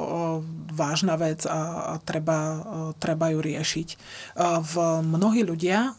vážna 0.74 1.18
vec 1.18 1.46
a, 1.46 1.94
a 1.94 2.02
treba, 2.02 2.38
o, 2.38 2.80
treba 2.98 3.30
ju 3.34 3.40
riešiť. 3.42 3.88
O, 3.94 4.62
v 4.62 4.74
mnohí 5.06 5.46
ľudia 5.46 5.94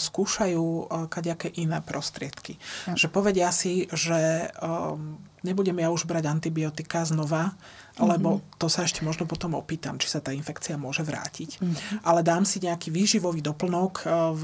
skúšajú 0.00 0.88
kaďaké 1.12 1.52
iné 1.60 1.84
prostriedky. 1.84 2.56
Ja. 2.88 2.96
Že 2.96 3.06
povedia 3.12 3.48
si, 3.52 3.84
že 3.92 4.48
um, 4.60 5.20
nebudem 5.44 5.76
ja 5.80 5.92
už 5.92 6.08
brať 6.08 6.28
antibiotika 6.32 7.04
znova, 7.04 7.52
lebo 8.00 8.40
mm-hmm. 8.40 8.56
to 8.56 8.66
sa 8.72 8.88
ešte 8.88 9.04
možno 9.04 9.28
potom 9.28 9.52
opýtam, 9.52 10.00
či 10.00 10.08
sa 10.08 10.24
tá 10.24 10.32
infekcia 10.32 10.80
môže 10.80 11.04
vrátiť. 11.04 11.60
Mm-hmm. 11.60 12.00
Ale 12.08 12.24
dám 12.24 12.48
si 12.48 12.64
nejaký 12.64 12.88
výživový 12.88 13.44
doplnok, 13.44 14.08
v, 14.36 14.42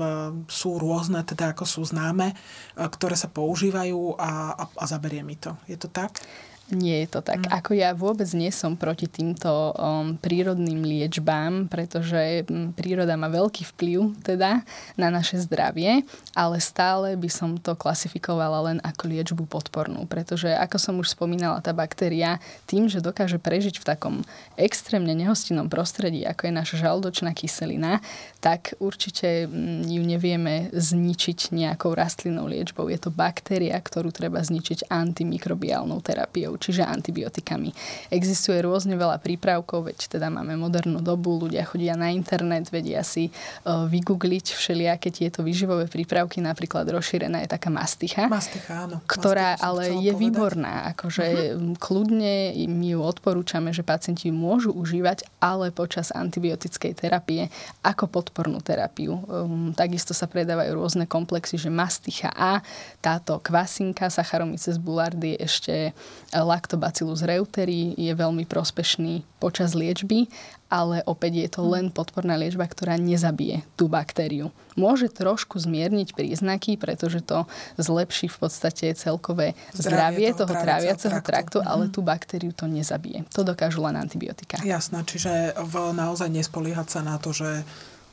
sú 0.48 0.76
rôzne, 0.76 1.24
teda 1.24 1.56
ako 1.56 1.64
sú 1.64 1.80
známe, 1.88 2.36
ktoré 2.76 3.16
sa 3.16 3.32
používajú 3.32 4.20
a, 4.20 4.52
a, 4.52 4.64
a 4.68 4.84
zaberie 4.84 5.24
mi 5.24 5.40
to. 5.40 5.56
Je 5.64 5.80
to 5.80 5.88
tak? 5.88 6.20
Nie 6.66 7.06
je 7.06 7.08
to 7.14 7.20
tak. 7.22 7.46
Mm. 7.46 7.50
Ako 7.62 7.78
ja 7.78 7.94
vôbec 7.94 8.26
nie 8.34 8.50
som 8.50 8.74
proti 8.74 9.06
týmto 9.06 9.70
um, 9.78 10.18
prírodným 10.18 10.82
liečbám, 10.82 11.70
pretože 11.70 12.42
um, 12.50 12.74
príroda 12.74 13.14
má 13.14 13.30
veľký 13.30 13.70
vplyv 13.70 14.18
teda 14.26 14.66
na 14.98 15.08
naše 15.14 15.38
zdravie, 15.38 16.02
ale 16.34 16.56
stále 16.58 17.14
by 17.14 17.30
som 17.30 17.54
to 17.54 17.78
klasifikovala 17.78 18.74
len 18.74 18.78
ako 18.82 19.02
liečbu 19.06 19.46
podpornú, 19.46 20.10
pretože 20.10 20.50
ako 20.50 20.76
som 20.82 20.98
už 20.98 21.14
spomínala, 21.14 21.62
tá 21.62 21.70
baktéria 21.70 22.42
tým, 22.66 22.90
že 22.90 22.98
dokáže 22.98 23.38
prežiť 23.38 23.78
v 23.78 23.86
takom 23.86 24.14
extrémne 24.58 25.14
nehostinnom 25.14 25.70
prostredí, 25.70 26.26
ako 26.26 26.50
je 26.50 26.52
naša 26.52 26.76
žaldočná 26.82 27.30
kyselina, 27.30 28.02
tak 28.46 28.78
určite 28.78 29.50
um, 29.50 29.82
ju 29.82 29.98
nevieme 30.06 30.70
zničiť 30.70 31.50
nejakou 31.50 31.90
rastlinnou 31.90 32.46
liečbou. 32.46 32.86
Je 32.86 32.94
to 32.94 33.10
baktéria, 33.10 33.74
ktorú 33.74 34.14
treba 34.14 34.38
zničiť 34.38 34.86
antimikrobiálnou 34.86 35.98
terapiou 35.98 36.54
čiže 36.54 36.86
antibiotikami. 36.86 37.74
Existuje 38.06 38.62
rôzne 38.62 38.94
veľa 38.94 39.18
prípravkov, 39.18 39.90
veď 39.90 39.98
teda 40.14 40.30
máme 40.30 40.54
modernú 40.54 41.02
dobu, 41.02 41.42
ľudia 41.42 41.66
chodia 41.66 41.98
na 41.98 42.14
internet, 42.14 42.70
vedia 42.70 43.02
si 43.02 43.34
uh, 43.34 43.90
vygoogliť 43.90 44.54
všelijaké 44.54 45.10
tieto 45.10 45.42
výživové 45.42 45.90
prípravky, 45.90 46.38
napríklad 46.38 46.86
rozšírená 46.86 47.42
je 47.42 47.50
taká 47.50 47.66
masticha, 47.66 48.30
masticha 48.30 48.86
áno. 48.86 49.02
ktorá 49.10 49.58
masticha 49.58 49.66
ale 49.66 49.82
je 50.06 50.12
povedať. 50.14 50.22
výborná. 50.22 50.74
Akože 50.94 51.24
uh-huh. 51.58 51.74
kľudne 51.82 52.54
my 52.70 52.88
ju 52.94 53.00
odporúčame, 53.02 53.74
že 53.74 53.82
pacienti 53.82 54.30
ju 54.30 54.34
môžu 54.38 54.70
užívať, 54.70 55.26
ale 55.42 55.74
počas 55.74 56.14
antibiotickej 56.14 56.92
terapie 56.94 57.50
ako 57.82 58.06
podpornú 58.36 58.60
terapiu. 58.60 59.24
Um, 59.24 59.72
takisto 59.72 60.12
sa 60.12 60.28
predávajú 60.28 60.76
rôzne 60.76 61.08
komplexy, 61.08 61.56
že 61.56 61.72
masticha 61.72 62.28
A, 62.36 62.60
táto 63.00 63.40
kvasinka 63.40 64.12
Saccharomyces 64.12 64.76
boulardii 64.76 65.40
ešte 65.40 65.96
Lactobacillus 66.36 67.24
reuteri 67.24 67.96
je 67.96 68.12
veľmi 68.12 68.44
prospešný 68.44 69.24
počas 69.40 69.72
liečby, 69.72 70.28
ale 70.68 71.00
opäť 71.08 71.32
je 71.32 71.48
to 71.48 71.62
len 71.64 71.88
podporná 71.88 72.36
liečba, 72.36 72.68
ktorá 72.68 73.00
nezabije 73.00 73.64
tú 73.72 73.88
baktériu. 73.88 74.52
Môže 74.76 75.08
trošku 75.08 75.56
zmierniť 75.56 76.12
príznaky, 76.12 76.76
pretože 76.76 77.24
to 77.24 77.48
zlepší 77.80 78.28
v 78.28 78.36
podstate 78.36 78.92
celkové 78.92 79.56
zdravie, 79.72 80.28
zdravie 80.28 80.28
toho, 80.36 80.52
toho 80.52 80.60
tráviaceho 80.60 81.18
traktu, 81.24 81.24
traktu 81.32 81.58
ale 81.64 81.88
mhm. 81.88 81.92
tú 81.96 82.00
baktériu 82.04 82.52
to 82.52 82.68
nezabije. 82.68 83.24
To 83.32 83.40
dokážu 83.48 83.80
len 83.80 83.96
antibiotika. 83.96 84.60
Jasné, 84.60 85.00
čiže 85.08 85.56
v, 85.56 85.96
naozaj 85.96 86.28
nespoliehať 86.28 86.88
sa 86.92 87.00
na 87.00 87.16
to, 87.16 87.32
že 87.32 87.64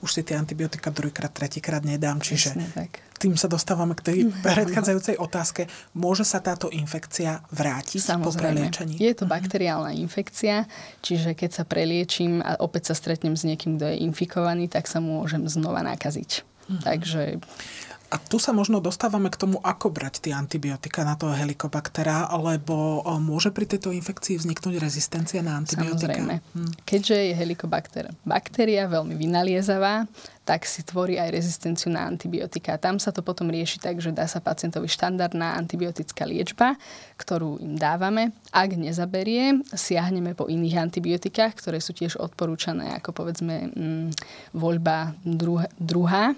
už 0.03 0.11
si 0.11 0.21
tie 0.27 0.35
antibiotika 0.35 0.91
druhýkrát, 0.91 1.31
tretíkrát 1.31 1.87
nedám. 1.87 2.19
Čiže 2.19 2.59
Jasne, 2.59 2.67
tak. 2.75 2.99
tým 3.15 3.39
sa 3.39 3.47
dostávame 3.47 3.95
k 3.95 4.03
tej 4.03 4.17
predchádzajúcej 4.43 5.15
otázke. 5.15 5.71
Môže 5.95 6.27
sa 6.27 6.43
táto 6.43 6.67
infekcia 6.67 7.39
vrátiť 7.55 8.03
Samozrejme. 8.03 8.27
po 8.27 8.31
preliečení? 8.35 8.93
Je 8.99 9.15
to 9.15 9.23
bakteriálna 9.23 9.95
infekcia, 9.95 10.67
čiže 10.99 11.31
keď 11.39 11.49
sa 11.55 11.63
preliečím 11.63 12.43
a 12.43 12.59
opäť 12.59 12.91
sa 12.91 12.99
stretnem 12.99 13.39
s 13.39 13.47
niekým, 13.47 13.79
kto 13.79 13.95
je 13.95 14.03
infikovaný, 14.03 14.67
tak 14.67 14.91
sa 14.91 14.99
môžem 14.99 15.47
znova 15.47 15.79
nakaziť. 15.87 16.43
Mhm. 16.67 16.81
Takže 16.83 17.23
a 18.13 18.21
tu 18.21 18.37
sa 18.37 18.53
možno 18.53 18.77
dostávame 18.77 19.33
k 19.33 19.41
tomu, 19.41 19.57
ako 19.65 19.89
brať 19.89 20.29
tie 20.29 20.37
antibiotika 20.37 21.01
na 21.01 21.17
toho 21.17 21.33
helikobaktera, 21.33 22.29
lebo 22.37 23.01
môže 23.17 23.49
pri 23.49 23.65
tejto 23.65 23.89
infekcii 23.89 24.37
vzniknúť 24.37 24.77
rezistencia 24.77 25.41
na 25.41 25.57
antibiotika? 25.57 26.13
Samozrejme. 26.13 26.33
Hm. 26.53 26.71
Keďže 26.85 27.15
je 27.17 27.33
helikobakter 27.33 28.05
baktéria 28.21 28.85
veľmi 28.85 29.17
vynaliezavá, 29.17 30.05
tak 30.45 30.69
si 30.69 30.85
tvorí 30.85 31.17
aj 31.17 31.33
rezistenciu 31.33 31.89
na 31.89 32.05
antibiotika. 32.05 32.77
Tam 32.77 33.01
sa 33.01 33.09
to 33.09 33.25
potom 33.25 33.49
rieši 33.49 33.81
tak, 33.81 33.97
že 33.97 34.13
dá 34.13 34.29
sa 34.29 34.43
pacientovi 34.43 34.91
štandardná 34.91 35.57
antibiotická 35.57 36.27
liečba, 36.27 36.77
ktorú 37.17 37.63
im 37.63 37.79
dávame. 37.79 38.35
Ak 38.53 38.75
nezaberie, 38.77 39.63
siahneme 39.73 40.37
po 40.37 40.51
iných 40.51 40.85
antibiotikách, 40.85 41.57
ktoré 41.57 41.81
sú 41.81 41.97
tiež 41.97 42.21
odporúčané 42.21 42.93
ako 42.99 43.09
povedzme 43.25 43.73
mm, 43.73 44.07
voľba 44.53 45.15
druhá 45.79 46.35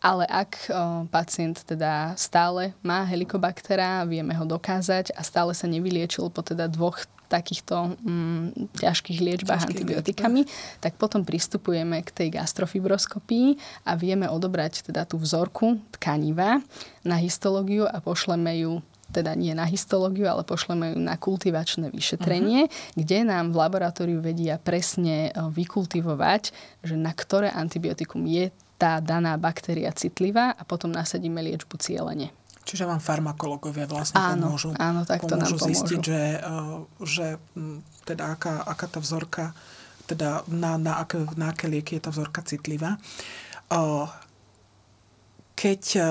ale 0.00 0.24
ak 0.28 0.52
o, 0.68 0.70
pacient 1.08 1.64
teda 1.64 2.12
stále 2.20 2.76
má 2.84 3.02
helikobaktera, 3.08 4.04
vieme 4.04 4.36
ho 4.36 4.44
dokázať 4.44 5.16
a 5.16 5.20
stále 5.24 5.56
sa 5.56 5.66
nevyliečil 5.66 6.28
po 6.28 6.44
teda 6.44 6.68
dvoch 6.68 7.04
takýchto 7.26 7.98
mm, 8.06 8.78
ťažkých 8.78 9.18
liečbách 9.18 9.66
Ťažký 9.66 9.72
antibiotikami, 9.74 10.46
liečba. 10.46 10.78
tak 10.78 10.94
potom 10.94 11.26
pristupujeme 11.26 11.98
k 12.06 12.10
tej 12.14 12.28
gastrofibroskopii 12.38 13.58
a 13.82 13.98
vieme 13.98 14.30
odobrať 14.30 14.86
teda 14.86 15.02
tú 15.02 15.18
vzorku 15.18 15.82
tkaniva 15.98 16.62
na 17.02 17.16
histológiu 17.18 17.82
a 17.82 17.98
pošleme 17.98 18.62
ju 18.62 18.78
teda 19.10 19.38
nie 19.38 19.54
na 19.54 19.66
histológiu, 19.66 20.26
ale 20.26 20.42
pošleme 20.42 20.94
ju 20.94 20.98
na 20.98 21.14
kultivačné 21.14 21.94
vyšetrenie, 21.94 22.66
uh-huh. 22.66 22.94
kde 22.98 23.22
nám 23.22 23.54
v 23.54 23.58
laboratóriu 23.62 24.18
vedia 24.18 24.58
presne 24.58 25.30
vykultivovať, 25.34 26.50
že 26.82 26.98
na 26.98 27.14
ktoré 27.14 27.54
antibiotikum 27.54 28.26
je 28.26 28.50
tá 28.76 29.00
daná 29.00 29.40
baktéria 29.40 29.92
citlivá 29.92 30.52
a 30.52 30.62
potom 30.68 30.92
nasadíme 30.92 31.40
liečbu 31.40 31.80
cieľene. 31.80 32.32
Čiže 32.66 32.82
vám 32.82 32.98
farmakológovia 32.98 33.86
vlastne 33.86 34.18
áno, 34.18 34.50
pomôžu, 34.50 34.74
áno, 34.74 35.06
tak 35.06 35.22
to 35.22 35.38
pomôžu 35.38 35.54
nám 35.54 35.66
zistiť, 35.70 36.00
že, 36.02 36.22
eh, 36.42 36.76
že 37.06 37.26
teda 38.02 38.34
aká, 38.34 38.66
aká 38.66 38.86
tá 38.90 38.98
vzorka, 38.98 39.54
teda 40.10 40.42
na, 40.50 40.74
na, 40.74 40.98
aké, 40.98 41.22
na 41.38 41.54
aké 41.54 41.70
lieky 41.70 41.98
je 41.98 42.02
tá 42.02 42.10
vzorka 42.10 42.42
citlivá. 42.42 42.98
Eh, 43.70 44.06
keď 45.54 45.82
eh, 45.96 46.08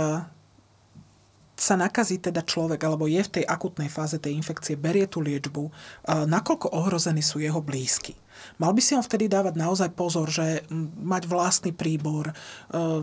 sa 1.59 1.75
nakazí 1.75 2.23
teda 2.23 2.39
človek, 2.39 2.79
alebo 2.87 3.03
je 3.07 3.19
v 3.19 3.33
tej 3.39 3.45
akutnej 3.47 3.91
fáze 3.91 4.15
tej 4.19 4.35
infekcie, 4.35 4.75
berie 4.75 5.07
tú 5.07 5.23
liečbu, 5.23 5.71
nakoľko 6.27 6.67
ohrození 6.75 7.23
sú 7.23 7.39
jeho 7.39 7.63
blízky. 7.63 8.11
Mal 8.55 8.71
by 8.71 8.81
si 8.81 8.95
on 8.95 9.03
vtedy 9.03 9.27
dávať 9.27 9.59
naozaj 9.59 9.89
pozor, 9.91 10.31
že 10.31 10.63
mať 11.01 11.27
vlastný 11.27 11.75
príbor, 11.75 12.31
e, 12.31 12.33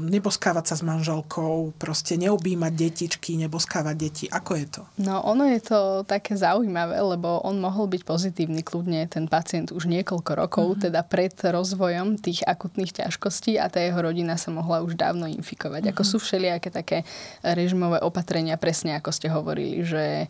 neboskávať 0.00 0.72
sa 0.72 0.76
s 0.80 0.82
manželkou, 0.86 1.76
proste 1.76 2.16
neobímať 2.16 2.72
detičky, 2.72 3.36
neboskávať 3.36 3.96
deti. 3.98 4.24
Ako 4.32 4.52
je 4.56 4.66
to? 4.70 4.82
No 4.96 5.20
ono 5.20 5.44
je 5.44 5.60
to 5.60 5.80
také 6.08 6.38
zaujímavé, 6.38 6.96
lebo 7.02 7.44
on 7.44 7.60
mohol 7.60 7.90
byť 7.90 8.02
pozitívny 8.08 8.64
kľudne, 8.64 9.04
ten 9.10 9.28
pacient 9.28 9.74
už 9.74 9.90
niekoľko 9.90 10.32
rokov, 10.38 10.66
mm-hmm. 10.72 10.84
teda 10.88 11.00
pred 11.04 11.34
rozvojom 11.36 12.16
tých 12.16 12.46
akutných 12.48 13.04
ťažkostí 13.04 13.60
a 13.60 13.68
tá 13.68 13.82
jeho 13.82 13.98
rodina 14.00 14.40
sa 14.40 14.48
mohla 14.48 14.80
už 14.80 14.96
dávno 14.96 15.28
infikovať. 15.28 15.90
Mm-hmm. 15.90 15.96
Ako 15.98 16.02
sú 16.06 16.16
všelijaké 16.16 16.72
také 16.72 17.04
režimové 17.44 18.00
opatrenia, 18.00 18.56
presne 18.56 18.96
ako 18.96 19.10
ste 19.12 19.28
hovorili, 19.28 19.84
že 19.84 20.04
e, 20.24 20.26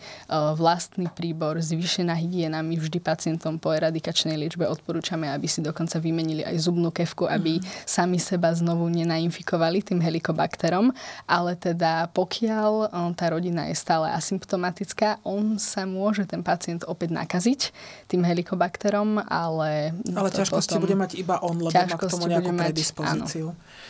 vlastný 0.58 1.06
príbor, 1.12 1.62
zvýšená 1.62 2.18
hygiena, 2.18 2.64
my 2.64 2.74
vždy 2.74 2.98
pacientom 2.98 3.62
po 3.62 3.70
eradikačnej 3.70 4.34
liečbe 4.34 4.66
odporúčame 4.66 4.91
odporúčame, 4.92 5.32
aby 5.32 5.48
si 5.48 5.64
dokonca 5.64 5.96
vymenili 5.96 6.44
aj 6.44 6.68
zubnú 6.68 6.92
kevku, 6.92 7.24
aby 7.24 7.56
mm. 7.56 7.64
sami 7.88 8.20
seba 8.20 8.52
znovu 8.52 8.92
nenainfikovali 8.92 9.80
tým 9.80 10.04
helikobakterom. 10.04 10.92
Ale 11.24 11.56
teda 11.56 12.12
pokiaľ 12.12 12.92
tá 13.16 13.32
rodina 13.32 13.72
je 13.72 13.76
stále 13.80 14.12
asymptomatická, 14.12 15.24
on 15.24 15.56
sa 15.56 15.88
môže 15.88 16.28
ten 16.28 16.44
pacient 16.44 16.84
opäť 16.84 17.16
nakaziť 17.16 17.72
tým 18.12 18.20
helikobakterom, 18.20 19.24
ale... 19.24 19.96
Ale 20.12 20.28
ťažkosti 20.28 20.76
bude 20.76 20.92
mať 20.92 21.16
iba 21.16 21.40
on, 21.40 21.56
lebo 21.56 21.72
má 21.72 21.96
k 21.96 22.12
tomu 22.12 22.28
nejakú 22.28 22.52
predispozíciu. 22.52 23.56
Mať, 23.56 23.80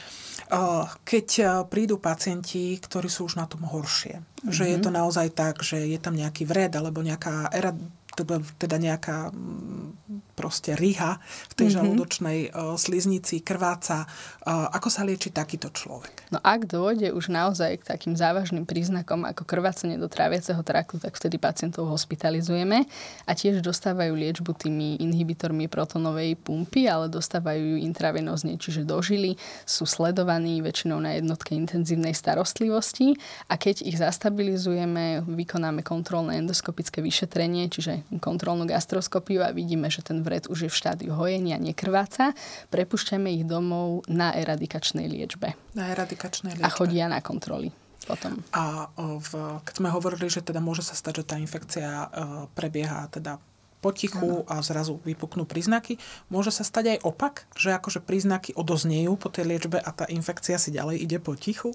keď 1.03 1.29
prídu 1.73 1.97
pacienti, 1.97 2.77
ktorí 2.77 3.09
sú 3.09 3.25
už 3.25 3.41
na 3.41 3.49
tom 3.49 3.65
horšie, 3.65 4.21
mm-hmm. 4.21 4.53
že 4.53 4.65
je 4.71 4.77
mhm. 4.79 4.85
to 4.85 4.91
naozaj 4.93 5.29
tak, 5.35 5.65
že 5.65 5.81
je 5.81 5.99
tam 5.99 6.15
nejaký 6.15 6.47
vred 6.47 6.71
alebo 6.77 7.01
nejaká 7.01 7.49
teda, 7.51 7.73
teda 8.13 8.77
nejaká 8.77 9.33
mm, 9.33 10.33
proste 10.37 10.75
ryha 10.77 11.21
v 11.49 11.55
tej 11.55 11.71
mm-hmm. 11.71 11.77
žalúdočnej 11.77 12.39
uh, 12.51 12.75
sliznici, 12.77 13.41
krváca. 13.41 14.05
Uh, 14.43 14.69
ako 14.73 14.89
sa 14.89 15.05
lieči 15.05 15.31
takýto 15.31 15.71
človek? 15.71 16.29
No 16.33 16.41
ak 16.41 16.69
dôjde 16.69 17.13
už 17.13 17.33
naozaj 17.33 17.81
k 17.81 17.89
takým 17.89 18.17
závažným 18.17 18.65
príznakom 18.69 19.25
ako 19.29 19.45
krvácanie 19.45 20.01
do 20.01 20.09
tráviaceho 20.09 20.61
traktu, 20.65 20.99
tak 20.99 21.17
vtedy 21.17 21.37
pacientov 21.37 21.89
hospitalizujeme 21.89 22.85
a 23.29 23.33
tiež 23.33 23.65
dostávajú 23.65 24.13
liečbu 24.13 24.53
tými 24.57 25.01
inhibitormi 25.01 25.69
protonovej 25.69 26.37
pumpy, 26.41 26.89
ale 26.89 27.09
dostávajú 27.13 27.77
ju 27.77 27.79
intravenózne, 27.85 28.59
čiže 28.59 28.85
dožili, 28.85 29.39
sú 29.65 29.87
sledovaní 29.89 30.61
väčšinou 30.61 30.99
na 30.99 31.17
jednotke 31.17 31.55
intenzívnej 31.55 32.13
starostlivosti 32.13 33.15
a 33.47 33.57
keď 33.57 33.87
ich 33.87 33.97
zastabilizujeme, 34.01 35.23
vykonáme 35.23 35.87
kontrolné 35.87 36.43
endoskopické 36.43 36.99
vyšetrenie, 37.05 37.71
čiže 37.71 38.02
kontrolnú 38.21 38.67
gastroskopiu 38.67 39.43
a 39.43 39.55
vidíme, 39.55 39.89
že 39.89 40.03
ten 40.03 40.21
vred 40.23 40.47
už 40.51 40.67
je 40.67 40.71
v 40.71 40.79
štádiu 40.79 41.13
hojenia, 41.15 41.59
nekrváca, 41.59 42.35
prepušťame 42.71 43.33
ich 43.35 43.45
domov 43.47 44.05
na 44.11 44.35
eradikačnej 44.35 45.07
liečbe. 45.07 45.55
Na 45.77 45.91
eradikačnej 45.95 46.59
liečbe. 46.59 46.67
A 46.67 46.73
chodia 46.73 47.07
na 47.07 47.23
kontroly 47.23 47.71
potom. 48.03 48.43
A 48.51 48.91
v, 48.99 49.63
keď 49.63 49.75
sme 49.79 49.89
hovorili, 49.95 50.27
že 50.27 50.43
teda 50.43 50.59
môže 50.59 50.83
sa 50.83 50.99
stať, 50.99 51.23
že 51.23 51.29
tá 51.29 51.37
infekcia 51.39 52.11
prebieha 52.59 53.07
teda 53.15 53.39
potichu 53.83 54.47
a 54.47 54.63
zrazu 54.63 55.03
vypuknú 55.03 55.43
príznaky. 55.43 55.99
Môže 56.31 56.55
sa 56.55 56.63
stať 56.63 56.97
aj 56.97 56.99
opak, 57.03 57.35
že 57.59 57.75
akože 57.75 57.99
príznaky 57.99 58.55
odoznejú 58.55 59.19
po 59.19 59.27
tej 59.27 59.51
liečbe 59.51 59.83
a 59.83 59.91
tá 59.91 60.07
infekcia 60.07 60.55
si 60.55 60.71
ďalej 60.71 61.03
ide 61.03 61.19
potichu? 61.19 61.75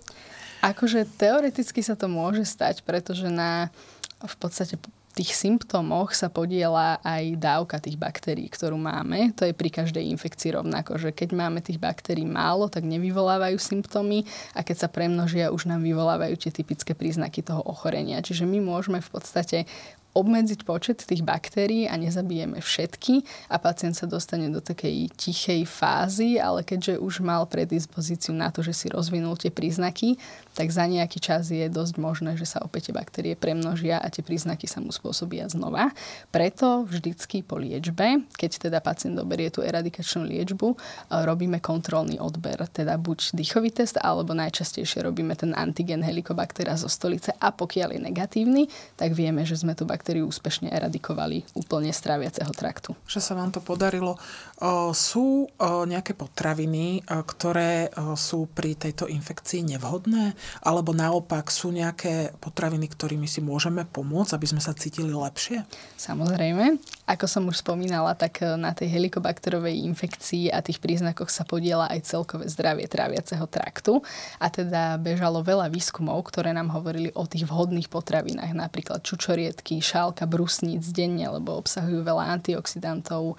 Akože 0.63 1.03
teoreticky 1.19 1.84
sa 1.84 2.00
to 2.00 2.07
môže 2.07 2.48
stať, 2.48 2.81
pretože 2.88 3.27
na 3.27 3.69
v 4.24 4.36
podstate 4.39 4.79
tých 5.17 5.33
symptómoch 5.33 6.13
sa 6.13 6.29
podiela 6.29 7.01
aj 7.01 7.41
dávka 7.41 7.81
tých 7.81 7.97
baktérií, 7.97 8.45
ktorú 8.53 8.77
máme. 8.77 9.33
To 9.33 9.50
je 9.50 9.57
pri 9.57 9.74
každej 9.74 10.05
infekcii 10.13 10.53
rovnako, 10.53 11.01
že 11.01 11.09
keď 11.09 11.33
máme 11.33 11.65
tých 11.65 11.81
baktérií 11.81 12.29
málo, 12.29 12.69
tak 12.69 12.86
nevyvolávajú 12.86 13.57
symptómy 13.57 14.29
a 14.53 14.62
keď 14.62 14.86
sa 14.86 14.93
premnožia, 14.93 15.50
už 15.50 15.65
nám 15.65 15.81
vyvolávajú 15.81 16.38
tie 16.38 16.53
typické 16.53 16.93
príznaky 16.93 17.41
toho 17.41 17.65
ochorenia. 17.65 18.21
Čiže 18.21 18.45
my 18.45 18.62
môžeme 18.62 19.01
v 19.01 19.09
podstate 19.09 19.65
obmedziť 20.17 20.65
počet 20.65 21.05
tých 21.05 21.21
baktérií 21.21 21.86
a 21.86 21.93
nezabijeme 21.93 22.57
všetky 22.57 23.21
a 23.53 23.62
pacient 23.62 23.93
sa 23.93 24.09
dostane 24.09 24.50
do 24.50 24.57
takej 24.57 25.13
tichej 25.13 25.62
fázy, 25.69 26.41
ale 26.41 26.65
keďže 26.65 26.97
už 26.97 27.21
mal 27.21 27.45
predispozíciu 27.45 28.33
na 28.33 28.50
to, 28.50 28.65
že 28.65 28.74
si 28.74 28.89
rozvinul 28.89 29.38
tie 29.38 29.53
príznaky, 29.53 30.17
tak 30.57 30.74
za 30.74 30.89
nejaký 30.89 31.21
čas 31.21 31.53
je 31.53 31.69
dosť 31.69 32.01
možné, 32.01 32.33
že 32.33 32.50
sa 32.50 32.65
opäť 32.65 32.89
tie 32.89 32.97
baktérie 32.97 33.36
premnožia 33.38 34.01
a 34.01 34.09
tie 34.09 34.25
príznaky 34.25 34.65
sa 34.65 34.81
mu 34.81 34.89
spôsobia 34.89 35.45
znova. 35.45 35.93
Preto 36.33 36.89
vždycky 36.89 37.45
po 37.45 37.62
liečbe, 37.62 38.25
keď 38.33 38.71
teda 38.71 38.81
pacient 38.81 39.13
doberie 39.13 39.53
tú 39.53 39.62
eradikačnú 39.62 40.25
liečbu, 40.25 40.74
robíme 41.13 41.62
kontrolný 41.62 42.17
odber, 42.17 42.65
teda 42.74 42.97
buď 42.97 43.38
dýchový 43.38 43.69
test, 43.69 44.01
alebo 44.01 44.33
najčastejšie 44.33 45.05
robíme 45.05 45.38
ten 45.38 45.53
antigen 45.53 46.01
helikobaktera 46.01 46.74
zo 46.74 46.89
stolice 46.89 47.38
a 47.38 47.53
pokiaľ 47.53 47.93
je 47.93 48.00
negatívny, 48.01 48.63
tak 48.97 49.13
vieme, 49.13 49.45
že 49.45 49.59
sme 49.59 49.75
tú 49.75 49.83
baktériu 49.83 50.06
úspešne 50.23 50.71
eradikovali 50.71 51.43
úplne 51.59 51.91
z 51.91 51.99
tráviaceho 51.99 52.51
traktu. 52.55 52.95
Že 53.03 53.19
sa 53.19 53.33
vám 53.35 53.51
to 53.51 53.59
podarilo. 53.59 54.15
Sú 54.95 55.51
nejaké 55.59 56.15
potraviny, 56.15 57.03
ktoré 57.03 57.91
sú 58.15 58.47
pri 58.55 58.79
tejto 58.79 59.11
infekcii 59.11 59.75
nevhodné? 59.75 60.37
Alebo 60.63 60.95
naopak 60.95 61.51
sú 61.51 61.75
nejaké 61.75 62.31
potraviny, 62.39 62.87
ktorými 62.87 63.27
si 63.27 63.43
môžeme 63.43 63.83
pomôcť, 63.83 64.39
aby 64.39 64.47
sme 64.47 64.61
sa 64.63 64.71
cítili 64.71 65.11
lepšie? 65.11 65.67
Samozrejme. 65.99 66.79
Ako 67.07 67.23
som 67.23 67.47
už 67.47 67.63
spomínala, 67.63 68.19
tak 68.19 68.43
e, 68.43 68.59
na 68.59 68.75
tej 68.75 68.91
helikobakterovej 68.91 69.79
infekcii 69.87 70.51
a 70.51 70.59
tých 70.59 70.83
príznakoch 70.83 71.31
sa 71.31 71.47
podiela 71.47 71.87
aj 71.87 72.03
celkové 72.03 72.51
zdravie 72.51 72.83
tráviaceho 72.83 73.47
traktu. 73.47 74.03
A 74.43 74.51
teda 74.51 74.99
bežalo 74.99 75.39
veľa 75.39 75.71
výskumov, 75.71 76.27
ktoré 76.27 76.51
nám 76.51 76.67
hovorili 76.75 77.15
o 77.15 77.23
tých 77.23 77.47
vhodných 77.47 77.87
potravinách, 77.87 78.51
napríklad 78.51 79.07
čučoriedky, 79.07 79.79
šálka 79.98 80.30
brusníc 80.30 80.86
denne, 80.94 81.25
lebo 81.25 81.58
obsahujú 81.58 82.06
veľa 82.06 82.38
antioxidantov, 82.38 83.34
e, 83.34 83.36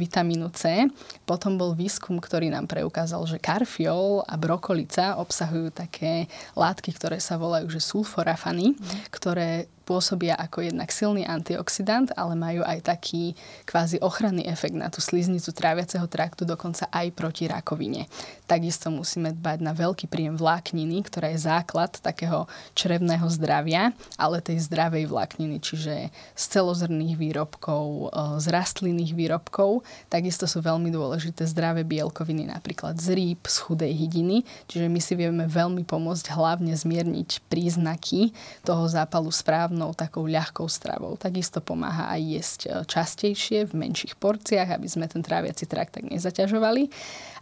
vitamínu 0.00 0.48
C. 0.56 0.88
Potom 1.28 1.60
bol 1.60 1.76
výskum, 1.76 2.16
ktorý 2.16 2.48
nám 2.48 2.64
preukázal, 2.64 3.28
že 3.28 3.36
karfiol 3.36 4.24
a 4.24 4.40
brokolica 4.40 5.20
obsahujú 5.20 5.68
také 5.68 6.32
látky, 6.56 6.96
ktoré 6.96 7.20
sa 7.20 7.36
volajú 7.36 7.68
že 7.68 7.84
sulforafany, 7.84 8.72
mm. 8.72 9.12
ktoré 9.12 9.68
pôsobia 9.92 10.32
ako 10.40 10.64
jednak 10.64 10.88
silný 10.88 11.28
antioxidant, 11.28 12.16
ale 12.16 12.32
majú 12.32 12.64
aj 12.64 12.88
taký 12.88 13.36
kvázi 13.68 14.00
ochranný 14.00 14.48
efekt 14.48 14.72
na 14.72 14.88
tú 14.88 15.04
sliznicu 15.04 15.52
tráviaceho 15.52 16.08
traktu, 16.08 16.48
dokonca 16.48 16.88
aj 16.88 17.12
proti 17.12 17.44
rakovine. 17.44 18.08
Takisto 18.48 18.88
musíme 18.88 19.36
dbať 19.36 19.60
na 19.60 19.76
veľký 19.76 20.08
príjem 20.08 20.40
vlákniny, 20.40 21.04
ktorá 21.04 21.28
je 21.36 21.44
základ 21.44 21.92
takého 22.00 22.48
črevného 22.72 23.28
zdravia, 23.28 23.92
ale 24.16 24.40
tej 24.40 24.64
zdravej 24.64 25.12
vlákniny, 25.12 25.60
čiže 25.60 26.08
z 26.32 26.44
celozrných 26.48 27.20
výrobkov, 27.20 27.84
e, 27.84 28.40
z 28.40 28.46
rastlinných 28.48 29.12
výrobkov. 29.12 29.84
Takisto 30.08 30.48
sú 30.48 30.64
veľmi 30.64 30.88
dôležité 30.88 31.44
zdravé 31.44 31.84
bielkoviny, 31.84 32.48
napríklad 32.48 32.96
z 32.96 33.12
rýb, 33.12 33.44
z 33.44 33.56
chudej 33.60 33.92
hydiny, 33.92 34.48
čiže 34.72 34.88
my 34.88 35.00
si 35.04 35.12
vieme 35.20 35.44
veľmi 35.44 35.84
pomôcť 35.84 36.32
hlavne 36.32 36.72
zmierniť 36.72 37.44
príznaky 37.52 38.32
toho 38.64 38.88
zápalu 38.88 39.28
správne 39.28 39.81
správnou 39.82 39.98
takou 39.98 40.30
ľahkou 40.30 40.70
stravou. 40.70 41.18
Takisto 41.18 41.58
pomáha 41.58 42.14
aj 42.14 42.20
jesť 42.22 42.60
e, 42.62 42.70
častejšie 42.86 43.66
v 43.66 43.72
menších 43.74 44.14
porciách, 44.14 44.78
aby 44.78 44.86
sme 44.86 45.10
ten 45.10 45.26
tráviaci 45.26 45.66
trakt 45.66 45.98
tak 45.98 46.06
nezaťažovali. 46.06 46.86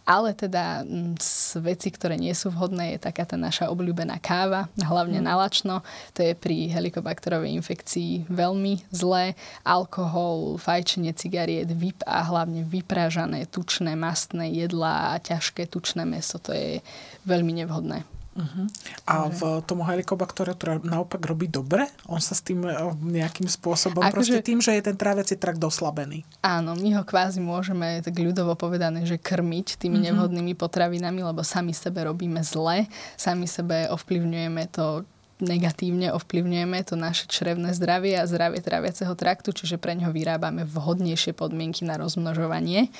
Ale 0.01 0.33
teda 0.33 0.81
z 1.21 1.61
veci, 1.61 1.93
ktoré 1.93 2.17
nie 2.17 2.33
sú 2.33 2.49
vhodné, 2.49 2.97
je 2.97 3.05
taká 3.05 3.21
tá 3.21 3.37
naša 3.37 3.69
obľúbená 3.69 4.17
káva, 4.17 4.65
hlavne 4.81 5.21
mm. 5.21 5.25
nalačno. 5.29 5.85
To 6.17 6.25
je 6.25 6.33
pri 6.33 6.73
helikobakterovej 6.73 7.53
infekcii 7.61 8.25
veľmi 8.25 8.89
zlé. 8.89 9.37
Alkohol, 9.61 10.57
fajčenie 10.57 11.13
cigariet, 11.13 11.69
vyp 11.69 12.01
a 12.09 12.25
hlavne 12.25 12.65
vyprážané, 12.65 13.45
tučné, 13.45 13.93
mastné 13.93 14.49
jedlá 14.49 15.13
a 15.13 15.21
ťažké 15.21 15.69
tučné 15.69 16.01
meso, 16.09 16.41
to 16.41 16.49
je 16.49 16.81
veľmi 17.29 17.61
nevhodné. 17.61 18.20
Uh-huh. 18.31 18.65
A 19.11 19.27
v 19.27 19.59
tomu 19.67 19.83
helikobaktere 19.83 20.55
to 20.55 20.79
naopak 20.87 21.19
robí 21.19 21.51
dobre? 21.51 21.91
On 22.07 22.15
sa 22.23 22.31
s 22.31 22.39
tým 22.39 22.63
e, 22.63 22.71
nejakým 23.03 23.43
spôsobom, 23.43 23.99
Ako 23.99 24.23
proste 24.23 24.39
že... 24.39 24.47
tým, 24.47 24.63
že 24.63 24.71
je 24.71 24.87
ten 24.87 24.95
tráviaci 24.95 25.35
trakt 25.35 25.59
doslabený. 25.59 26.23
Áno, 26.39 26.71
my 26.79 26.95
ho 26.95 27.03
kvázi 27.03 27.43
môžeme, 27.43 27.99
tak 27.99 28.15
ľudovo 28.15 28.55
povedané, 28.55 29.03
že 29.03 29.19
krmiť 29.19 29.75
tými 29.75 29.99
uh-huh. 29.99 30.07
nevhodnými 30.15 30.55
potravinami, 30.55 31.27
lebo 31.27 31.43
sami 31.43 31.75
sebe 31.75 32.07
robíme 32.07 32.39
zle, 32.39 32.87
sami 33.19 33.51
sebe 33.51 33.91
ovplyvňujeme 33.91 34.63
to 34.71 35.03
negatívne 35.41 36.13
ovplyvňujeme 36.13 36.85
to 36.85 36.93
naše 36.93 37.25
črevné 37.25 37.73
zdravie 37.73 38.13
a 38.13 38.29
zdravie 38.29 38.61
tráviaceho 38.61 39.17
traktu, 39.17 39.49
čiže 39.51 39.81
pre 39.81 39.97
ňo 39.97 40.13
vyrábame 40.13 40.69
vhodnejšie 40.69 41.33
podmienky 41.33 41.81
na 41.81 41.97
rozmnožovanie 41.97 42.93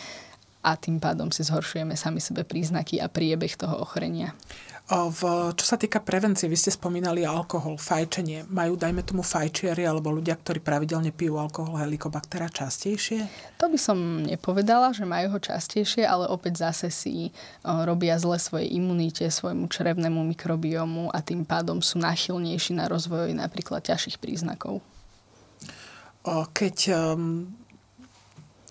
a 0.65 0.77
tým 0.77 1.01
pádom 1.01 1.29
si 1.29 1.41
zhoršujeme 1.45 1.97
sami 1.97 2.21
sebe 2.21 2.45
príznaky 2.45 3.01
a 3.01 3.09
priebeh 3.09 3.53
toho 3.57 3.81
ochorenia. 3.81 4.33
V, 4.91 5.23
čo 5.55 5.63
sa 5.63 5.79
týka 5.79 6.03
prevencie, 6.03 6.51
vy 6.51 6.59
ste 6.59 6.67
spomínali 6.67 7.23
alkohol, 7.23 7.79
fajčenie. 7.79 8.43
Majú, 8.51 8.75
dajme 8.75 9.07
tomu, 9.07 9.23
fajčiari 9.23 9.87
alebo 9.87 10.11
ľudia, 10.11 10.35
ktorí 10.35 10.59
pravidelne 10.59 11.15
pijú 11.15 11.39
alkohol 11.39 11.79
helikobaktera 11.79 12.51
častejšie? 12.51 13.23
To 13.63 13.71
by 13.71 13.79
som 13.79 14.27
nepovedala, 14.27 14.91
že 14.91 15.07
majú 15.07 15.31
ho 15.31 15.39
častejšie, 15.39 16.03
ale 16.03 16.27
opäť 16.27 16.67
zase 16.67 16.91
si 16.91 17.31
robia 17.63 18.19
zle 18.19 18.35
svojej 18.35 18.67
imunite, 18.67 19.23
svojmu 19.31 19.71
črevnému 19.71 20.27
mikrobiomu 20.35 21.07
a 21.15 21.23
tým 21.23 21.47
pádom 21.47 21.79
sú 21.79 21.95
nachylnejší 21.95 22.75
na 22.75 22.91
rozvoj 22.91 23.31
napríklad 23.31 23.87
ťažších 23.87 24.19
príznakov. 24.19 24.83
Keď 26.27 26.77
um, 26.91 27.47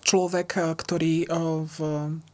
človek, 0.01 0.49
eh, 0.57 0.63
ktorý 0.73 1.15
eh, 1.23 1.31
v, 1.65 1.77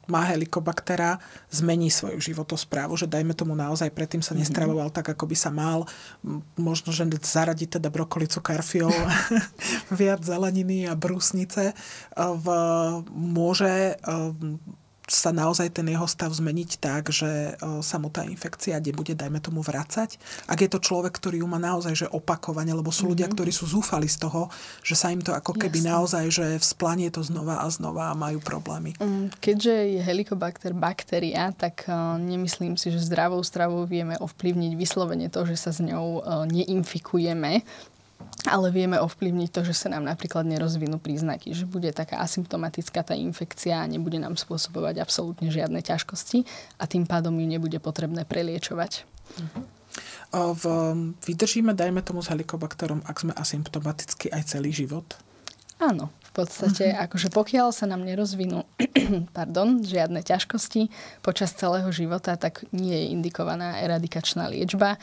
má 0.08 0.22
helikobaktera, 0.24 1.20
zmení 1.52 1.92
svoju 1.92 2.24
životosprávu, 2.24 2.96
že 2.96 3.12
dajme 3.12 3.36
tomu 3.36 3.54
naozaj 3.54 3.92
predtým 3.92 4.24
sa 4.24 4.34
mhm. 4.34 4.40
nestravoval 4.44 4.90
tak, 4.90 5.12
ako 5.12 5.28
by 5.28 5.38
sa 5.38 5.52
mal. 5.52 5.86
Možno, 6.56 6.96
že 6.96 7.04
zaradí 7.22 7.68
teda 7.68 7.92
brokolicu, 7.92 8.40
karfiol, 8.40 8.96
viac 10.00 10.24
zeleniny 10.24 10.88
a 10.88 10.96
brúsnice. 10.96 11.72
Eh, 11.72 12.34
v, 12.40 12.48
môže 13.12 14.00
sa 15.08 15.32
naozaj 15.32 15.72
ten 15.72 15.88
jeho 15.88 16.04
stav 16.04 16.28
zmeniť 16.28 16.84
tak, 16.84 17.16
že 17.16 17.56
e, 17.56 17.80
sa 17.80 17.96
mu 17.96 18.12
tá 18.12 18.28
infekcia 18.28 18.76
nebude, 18.84 19.16
dajme 19.16 19.40
tomu, 19.40 19.64
vracať. 19.64 20.20
Ak 20.52 20.60
je 20.60 20.68
to 20.68 20.84
človek, 20.84 21.16
ktorý 21.16 21.40
ju 21.40 21.48
má 21.48 21.56
naozaj 21.56 21.96
že 21.96 22.08
opakovane, 22.12 22.76
lebo 22.76 22.92
sú 22.92 23.08
mm-hmm. 23.08 23.12
ľudia, 23.16 23.28
mhm. 23.32 23.34
ktorí 23.40 23.52
sú 23.56 23.66
zúfali 23.72 24.12
z 24.12 24.28
toho, 24.28 24.52
že 24.84 25.00
sa 25.00 25.08
im 25.16 25.24
to 25.24 25.32
ako 25.32 25.56
keby 25.56 25.80
Jasne. 25.80 25.92
naozaj, 25.96 26.26
že 26.28 26.46
vzplanie 26.60 27.08
to 27.08 27.24
znova 27.24 27.64
a 27.64 27.68
znova 27.72 28.12
a 28.12 28.20
majú 28.20 28.44
problémy. 28.44 29.00
Mm, 29.00 29.32
keďže 29.40 29.74
je 29.96 30.02
helikobakter 30.04 30.76
baktéria, 30.76 31.56
tak 31.56 31.88
uh, 31.88 32.20
nemyslím 32.20 32.76
si, 32.76 32.92
že 32.92 33.00
zdravou 33.00 33.40
stravou 33.48 33.88
vieme 33.88 34.20
ovplyvniť 34.20 34.76
vyslovene 34.76 35.32
to, 35.32 35.48
že 35.48 35.56
sa 35.56 35.72
s 35.72 35.80
ňou 35.80 36.20
uh, 36.20 36.44
neinfikujeme 36.52 37.64
ale 38.48 38.72
vieme 38.72 38.96
ovplyvniť 38.96 39.50
to, 39.52 39.62
že 39.68 39.76
sa 39.76 39.88
nám 39.92 40.08
napríklad 40.08 40.48
nerozvinú 40.48 40.98
príznaky, 41.04 41.52
že 41.52 41.68
bude 41.68 41.92
taká 41.92 42.24
asymptomatická 42.24 43.04
tá 43.04 43.12
infekcia 43.12 43.84
a 43.84 43.90
nebude 43.90 44.18
nám 44.18 44.40
spôsobovať 44.40 45.04
absolútne 45.04 45.52
žiadne 45.52 45.84
ťažkosti 45.84 46.48
a 46.80 46.84
tým 46.88 47.04
pádom 47.04 47.36
ju 47.36 47.48
nebude 47.48 47.78
potrebné 47.84 48.24
preliečovať. 48.24 49.04
Uh-huh. 49.04 49.64
V, 50.56 50.64
vydržíme, 51.28 51.76
dajme 51.76 52.00
tomu 52.04 52.24
s 52.24 52.32
helikobakterom, 52.32 53.04
ak 53.04 53.28
sme 53.28 53.34
asymptomaticky 53.36 54.32
aj 54.32 54.56
celý 54.56 54.72
život? 54.72 55.20
Áno, 55.78 56.10
v 56.10 56.32
podstate, 56.34 56.90
uh-huh. 56.90 57.06
akože 57.06 57.30
pokiaľ 57.30 57.70
sa 57.70 57.86
nám 57.86 58.02
nerozvinú 58.02 58.66
pardon, 59.38 59.84
žiadne 59.84 60.24
ťažkosti 60.24 60.90
počas 61.22 61.54
celého 61.54 61.88
života, 61.92 62.34
tak 62.40 62.66
nie 62.74 62.96
je 62.96 63.06
indikovaná 63.14 63.84
eradikačná 63.84 64.50
liečba 64.50 64.98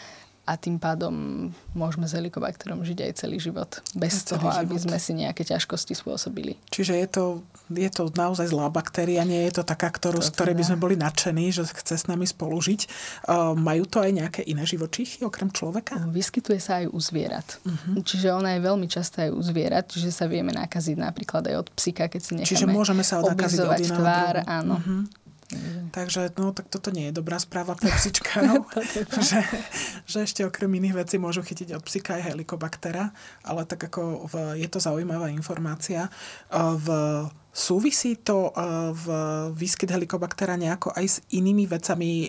a 0.44 0.60
tým 0.60 0.76
pádom 0.76 1.48
môžeme 1.72 2.04
s 2.04 2.12
helikobakterom 2.12 2.84
žiť 2.84 2.98
aj 3.00 3.12
celý 3.16 3.40
život 3.40 3.80
bez 3.96 4.28
celý 4.28 4.44
toho, 4.44 4.48
život. 4.52 4.60
aby 4.60 4.76
sme 4.76 4.98
si 5.00 5.12
nejaké 5.16 5.40
ťažkosti 5.40 5.96
spôsobili. 5.96 6.60
Čiže 6.68 7.00
je 7.00 7.08
to, 7.08 7.24
je 7.72 7.88
to 7.88 8.12
naozaj 8.12 8.52
zlá 8.52 8.68
baktéria, 8.68 9.24
nie 9.24 9.40
je 9.48 9.60
to 9.60 9.62
taká, 9.64 9.88
ktorú, 9.88 10.20
z 10.20 10.28
ktorej 10.36 10.52
by 10.52 10.64
sme 10.68 10.76
boli 10.76 11.00
nadšení, 11.00 11.48
že 11.48 11.64
chce 11.64 11.96
s 11.96 12.04
nami 12.04 12.28
spolužiť. 12.28 12.80
Uh, 13.24 13.56
majú 13.56 13.88
to 13.88 14.04
aj 14.04 14.10
nejaké 14.12 14.40
iné 14.44 14.68
živočíchy 14.68 15.24
okrem 15.24 15.48
človeka? 15.48 15.96
Vyskytuje 16.12 16.60
sa 16.60 16.84
aj 16.84 16.92
u 16.92 16.98
zvierat. 17.00 17.56
Uh-huh. 17.64 18.04
Čiže 18.04 18.36
ona 18.36 18.60
je 18.60 18.60
veľmi 18.68 18.84
častá 18.84 19.24
aj 19.24 19.32
u 19.32 19.40
zvierat, 19.40 19.88
čiže 19.88 20.12
sa 20.12 20.28
vieme 20.28 20.52
nakaziť 20.52 20.96
napríklad 21.00 21.48
aj 21.48 21.56
od 21.64 21.68
psika, 21.72 22.12
keď 22.12 22.20
si 22.20 22.32
necháme 22.36 22.52
Čiže 22.52 22.68
môžeme 22.68 23.00
sa 23.00 23.24
od 23.24 23.32
tvár, 23.32 24.44
áno. 24.44 24.76
Uh-huh. 24.76 25.23
Takže 25.94 26.34
no, 26.38 26.50
tak 26.50 26.66
toto 26.66 26.90
nie 26.90 27.10
je 27.10 27.16
dobrá 27.16 27.38
správa 27.38 27.78
pre 27.78 27.90
psičkárov, 27.90 28.66
že, 29.28 29.40
že 30.04 30.18
ešte 30.26 30.42
okrem 30.42 30.70
iných 30.82 31.06
vecí 31.06 31.16
môžu 31.22 31.46
chytiť 31.46 31.74
od 31.78 31.82
psika 31.86 32.18
aj 32.18 32.34
helikobaktera, 32.34 33.14
ale 33.46 33.62
tak 33.64 33.86
ako 33.90 34.26
v, 34.26 34.34
je 34.58 34.68
to 34.68 34.82
zaujímavá 34.82 35.30
informácia. 35.30 36.10
V, 36.54 36.86
súvisí 37.54 38.18
to 38.18 38.50
v 38.90 39.06
výskyt 39.54 39.94
helikobaktera 39.94 40.58
nejako 40.58 40.90
aj 40.98 41.06
s 41.06 41.16
inými 41.30 41.70
vecami 41.70 42.28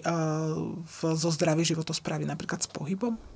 v, 0.86 0.98
zo 1.18 1.30
zdravia 1.34 1.66
životosprávy, 1.66 2.30
napríklad 2.30 2.62
s 2.62 2.70
pohybom? 2.70 3.35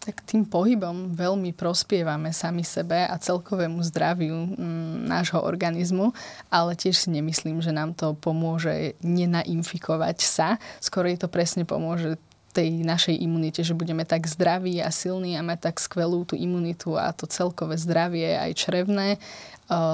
Tak 0.00 0.24
tým 0.24 0.48
pohybom 0.48 1.12
veľmi 1.12 1.52
prospievame 1.52 2.32
sami 2.32 2.64
sebe 2.64 3.04
a 3.04 3.20
celkovému 3.20 3.84
zdraviu 3.84 4.56
mm, 4.56 5.04
nášho 5.04 5.44
organizmu, 5.44 6.16
ale 6.48 6.72
tiež 6.72 7.04
si 7.04 7.08
nemyslím, 7.12 7.60
že 7.60 7.68
nám 7.68 7.92
to 7.92 8.16
pomôže 8.16 8.96
nenainfikovať 9.04 10.18
sa. 10.24 10.48
Skoro 10.80 11.12
to 11.12 11.28
presne 11.28 11.68
pomôže 11.68 12.16
tej 12.50 12.82
našej 12.82 13.14
imunite, 13.14 13.62
že 13.62 13.78
budeme 13.78 14.02
tak 14.02 14.26
zdraví 14.26 14.82
a 14.82 14.90
silní 14.90 15.38
a 15.38 15.42
mať 15.46 15.70
tak 15.70 15.76
skvelú 15.78 16.26
tú 16.26 16.34
imunitu 16.34 16.98
a 16.98 17.14
to 17.14 17.30
celkové 17.30 17.78
zdravie 17.78 18.34
aj 18.34 18.58
črevné, 18.58 19.22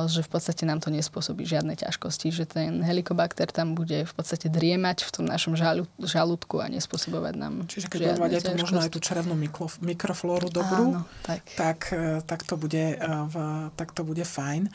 že 0.09 0.25
v 0.25 0.31
podstate 0.33 0.65
nám 0.65 0.81
to 0.81 0.89
nespôsobí 0.89 1.45
žiadne 1.45 1.77
ťažkosti, 1.77 2.33
že 2.33 2.49
ten 2.49 2.81
helikobakter 2.81 3.53
tam 3.53 3.77
bude 3.77 4.09
v 4.09 4.13
podstate 4.17 4.49
driemať 4.49 5.05
v 5.05 5.11
tom 5.13 5.25
našom 5.29 5.53
žalúdku 6.01 6.65
a 6.65 6.73
nespôsobovať 6.73 7.35
nám 7.37 7.69
Čiže 7.69 7.93
keď 7.93 8.17
budeme 8.17 8.57
aj 8.57 8.57
možno 8.57 8.81
aj 8.81 8.91
tú 8.97 9.05
črevnú 9.05 9.37
mikroflóru 9.85 10.49
dobrú, 10.49 10.97
Áno, 10.97 11.03
tak. 11.21 11.45
Tak, 11.61 11.79
e, 11.93 12.25
tak, 12.25 12.49
to 12.49 12.57
bude, 12.57 12.97
e, 12.97 13.41
tak 13.77 13.93
to 13.93 14.01
bude 14.01 14.25
fajn. 14.25 14.73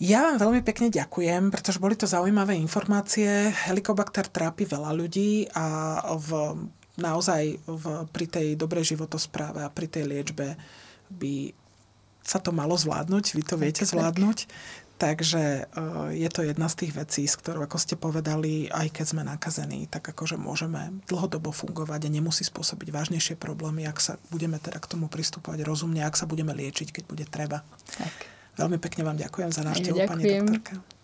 Ja 0.00 0.24
vám 0.24 0.40
veľmi 0.40 0.60
pekne 0.64 0.92
ďakujem, 0.92 1.52
pretože 1.52 1.80
boli 1.80 1.96
to 1.96 2.08
zaujímavé 2.08 2.56
informácie. 2.56 3.52
Helikobakter 3.68 4.28
trápi 4.28 4.64
veľa 4.64 4.96
ľudí 4.96 5.48
a 5.52 5.96
v, 6.16 6.28
naozaj 7.00 7.56
v, 7.64 7.84
pri 8.08 8.26
tej 8.28 8.48
dobrej 8.56 8.96
životospráve 8.96 9.60
a 9.64 9.72
pri 9.72 9.88
tej 9.88 10.04
liečbe 10.08 10.56
by 11.12 11.59
sa 12.24 12.38
to 12.38 12.50
malo 12.52 12.76
zvládnuť. 12.76 13.24
Vy 13.36 13.42
to 13.42 13.56
viete 13.56 13.84
zvládnuť. 13.84 14.46
Takže 15.00 15.64
uh, 15.64 16.12
je 16.12 16.28
to 16.28 16.44
jedna 16.44 16.68
z 16.68 16.84
tých 16.84 16.92
vecí, 16.92 17.24
s 17.24 17.40
ktorou, 17.40 17.64
ako 17.64 17.80
ste 17.80 17.96
povedali, 17.96 18.68
aj 18.68 18.92
keď 18.92 19.06
sme 19.16 19.22
nakazení, 19.24 19.88
tak 19.88 20.12
akože 20.12 20.36
môžeme 20.36 21.00
dlhodobo 21.08 21.56
fungovať 21.56 22.04
a 22.04 22.12
nemusí 22.12 22.44
spôsobiť 22.44 22.92
vážnejšie 22.92 23.40
problémy, 23.40 23.88
ak 23.88 23.96
sa 23.96 24.20
budeme 24.28 24.60
teda 24.60 24.76
k 24.76 24.90
tomu 24.92 25.08
pristupovať 25.08 25.64
rozumne, 25.64 26.04
ak 26.04 26.20
sa 26.20 26.28
budeme 26.28 26.52
liečiť, 26.52 26.92
keď 26.92 27.04
bude 27.08 27.24
treba. 27.24 27.64
Tak. 27.96 28.12
Veľmi 28.60 28.76
pekne 28.76 29.08
vám 29.08 29.16
ďakujem 29.16 29.50
za 29.56 29.64
návštevu, 29.64 30.04
pani 30.04 30.22
doktorka. 30.36 30.99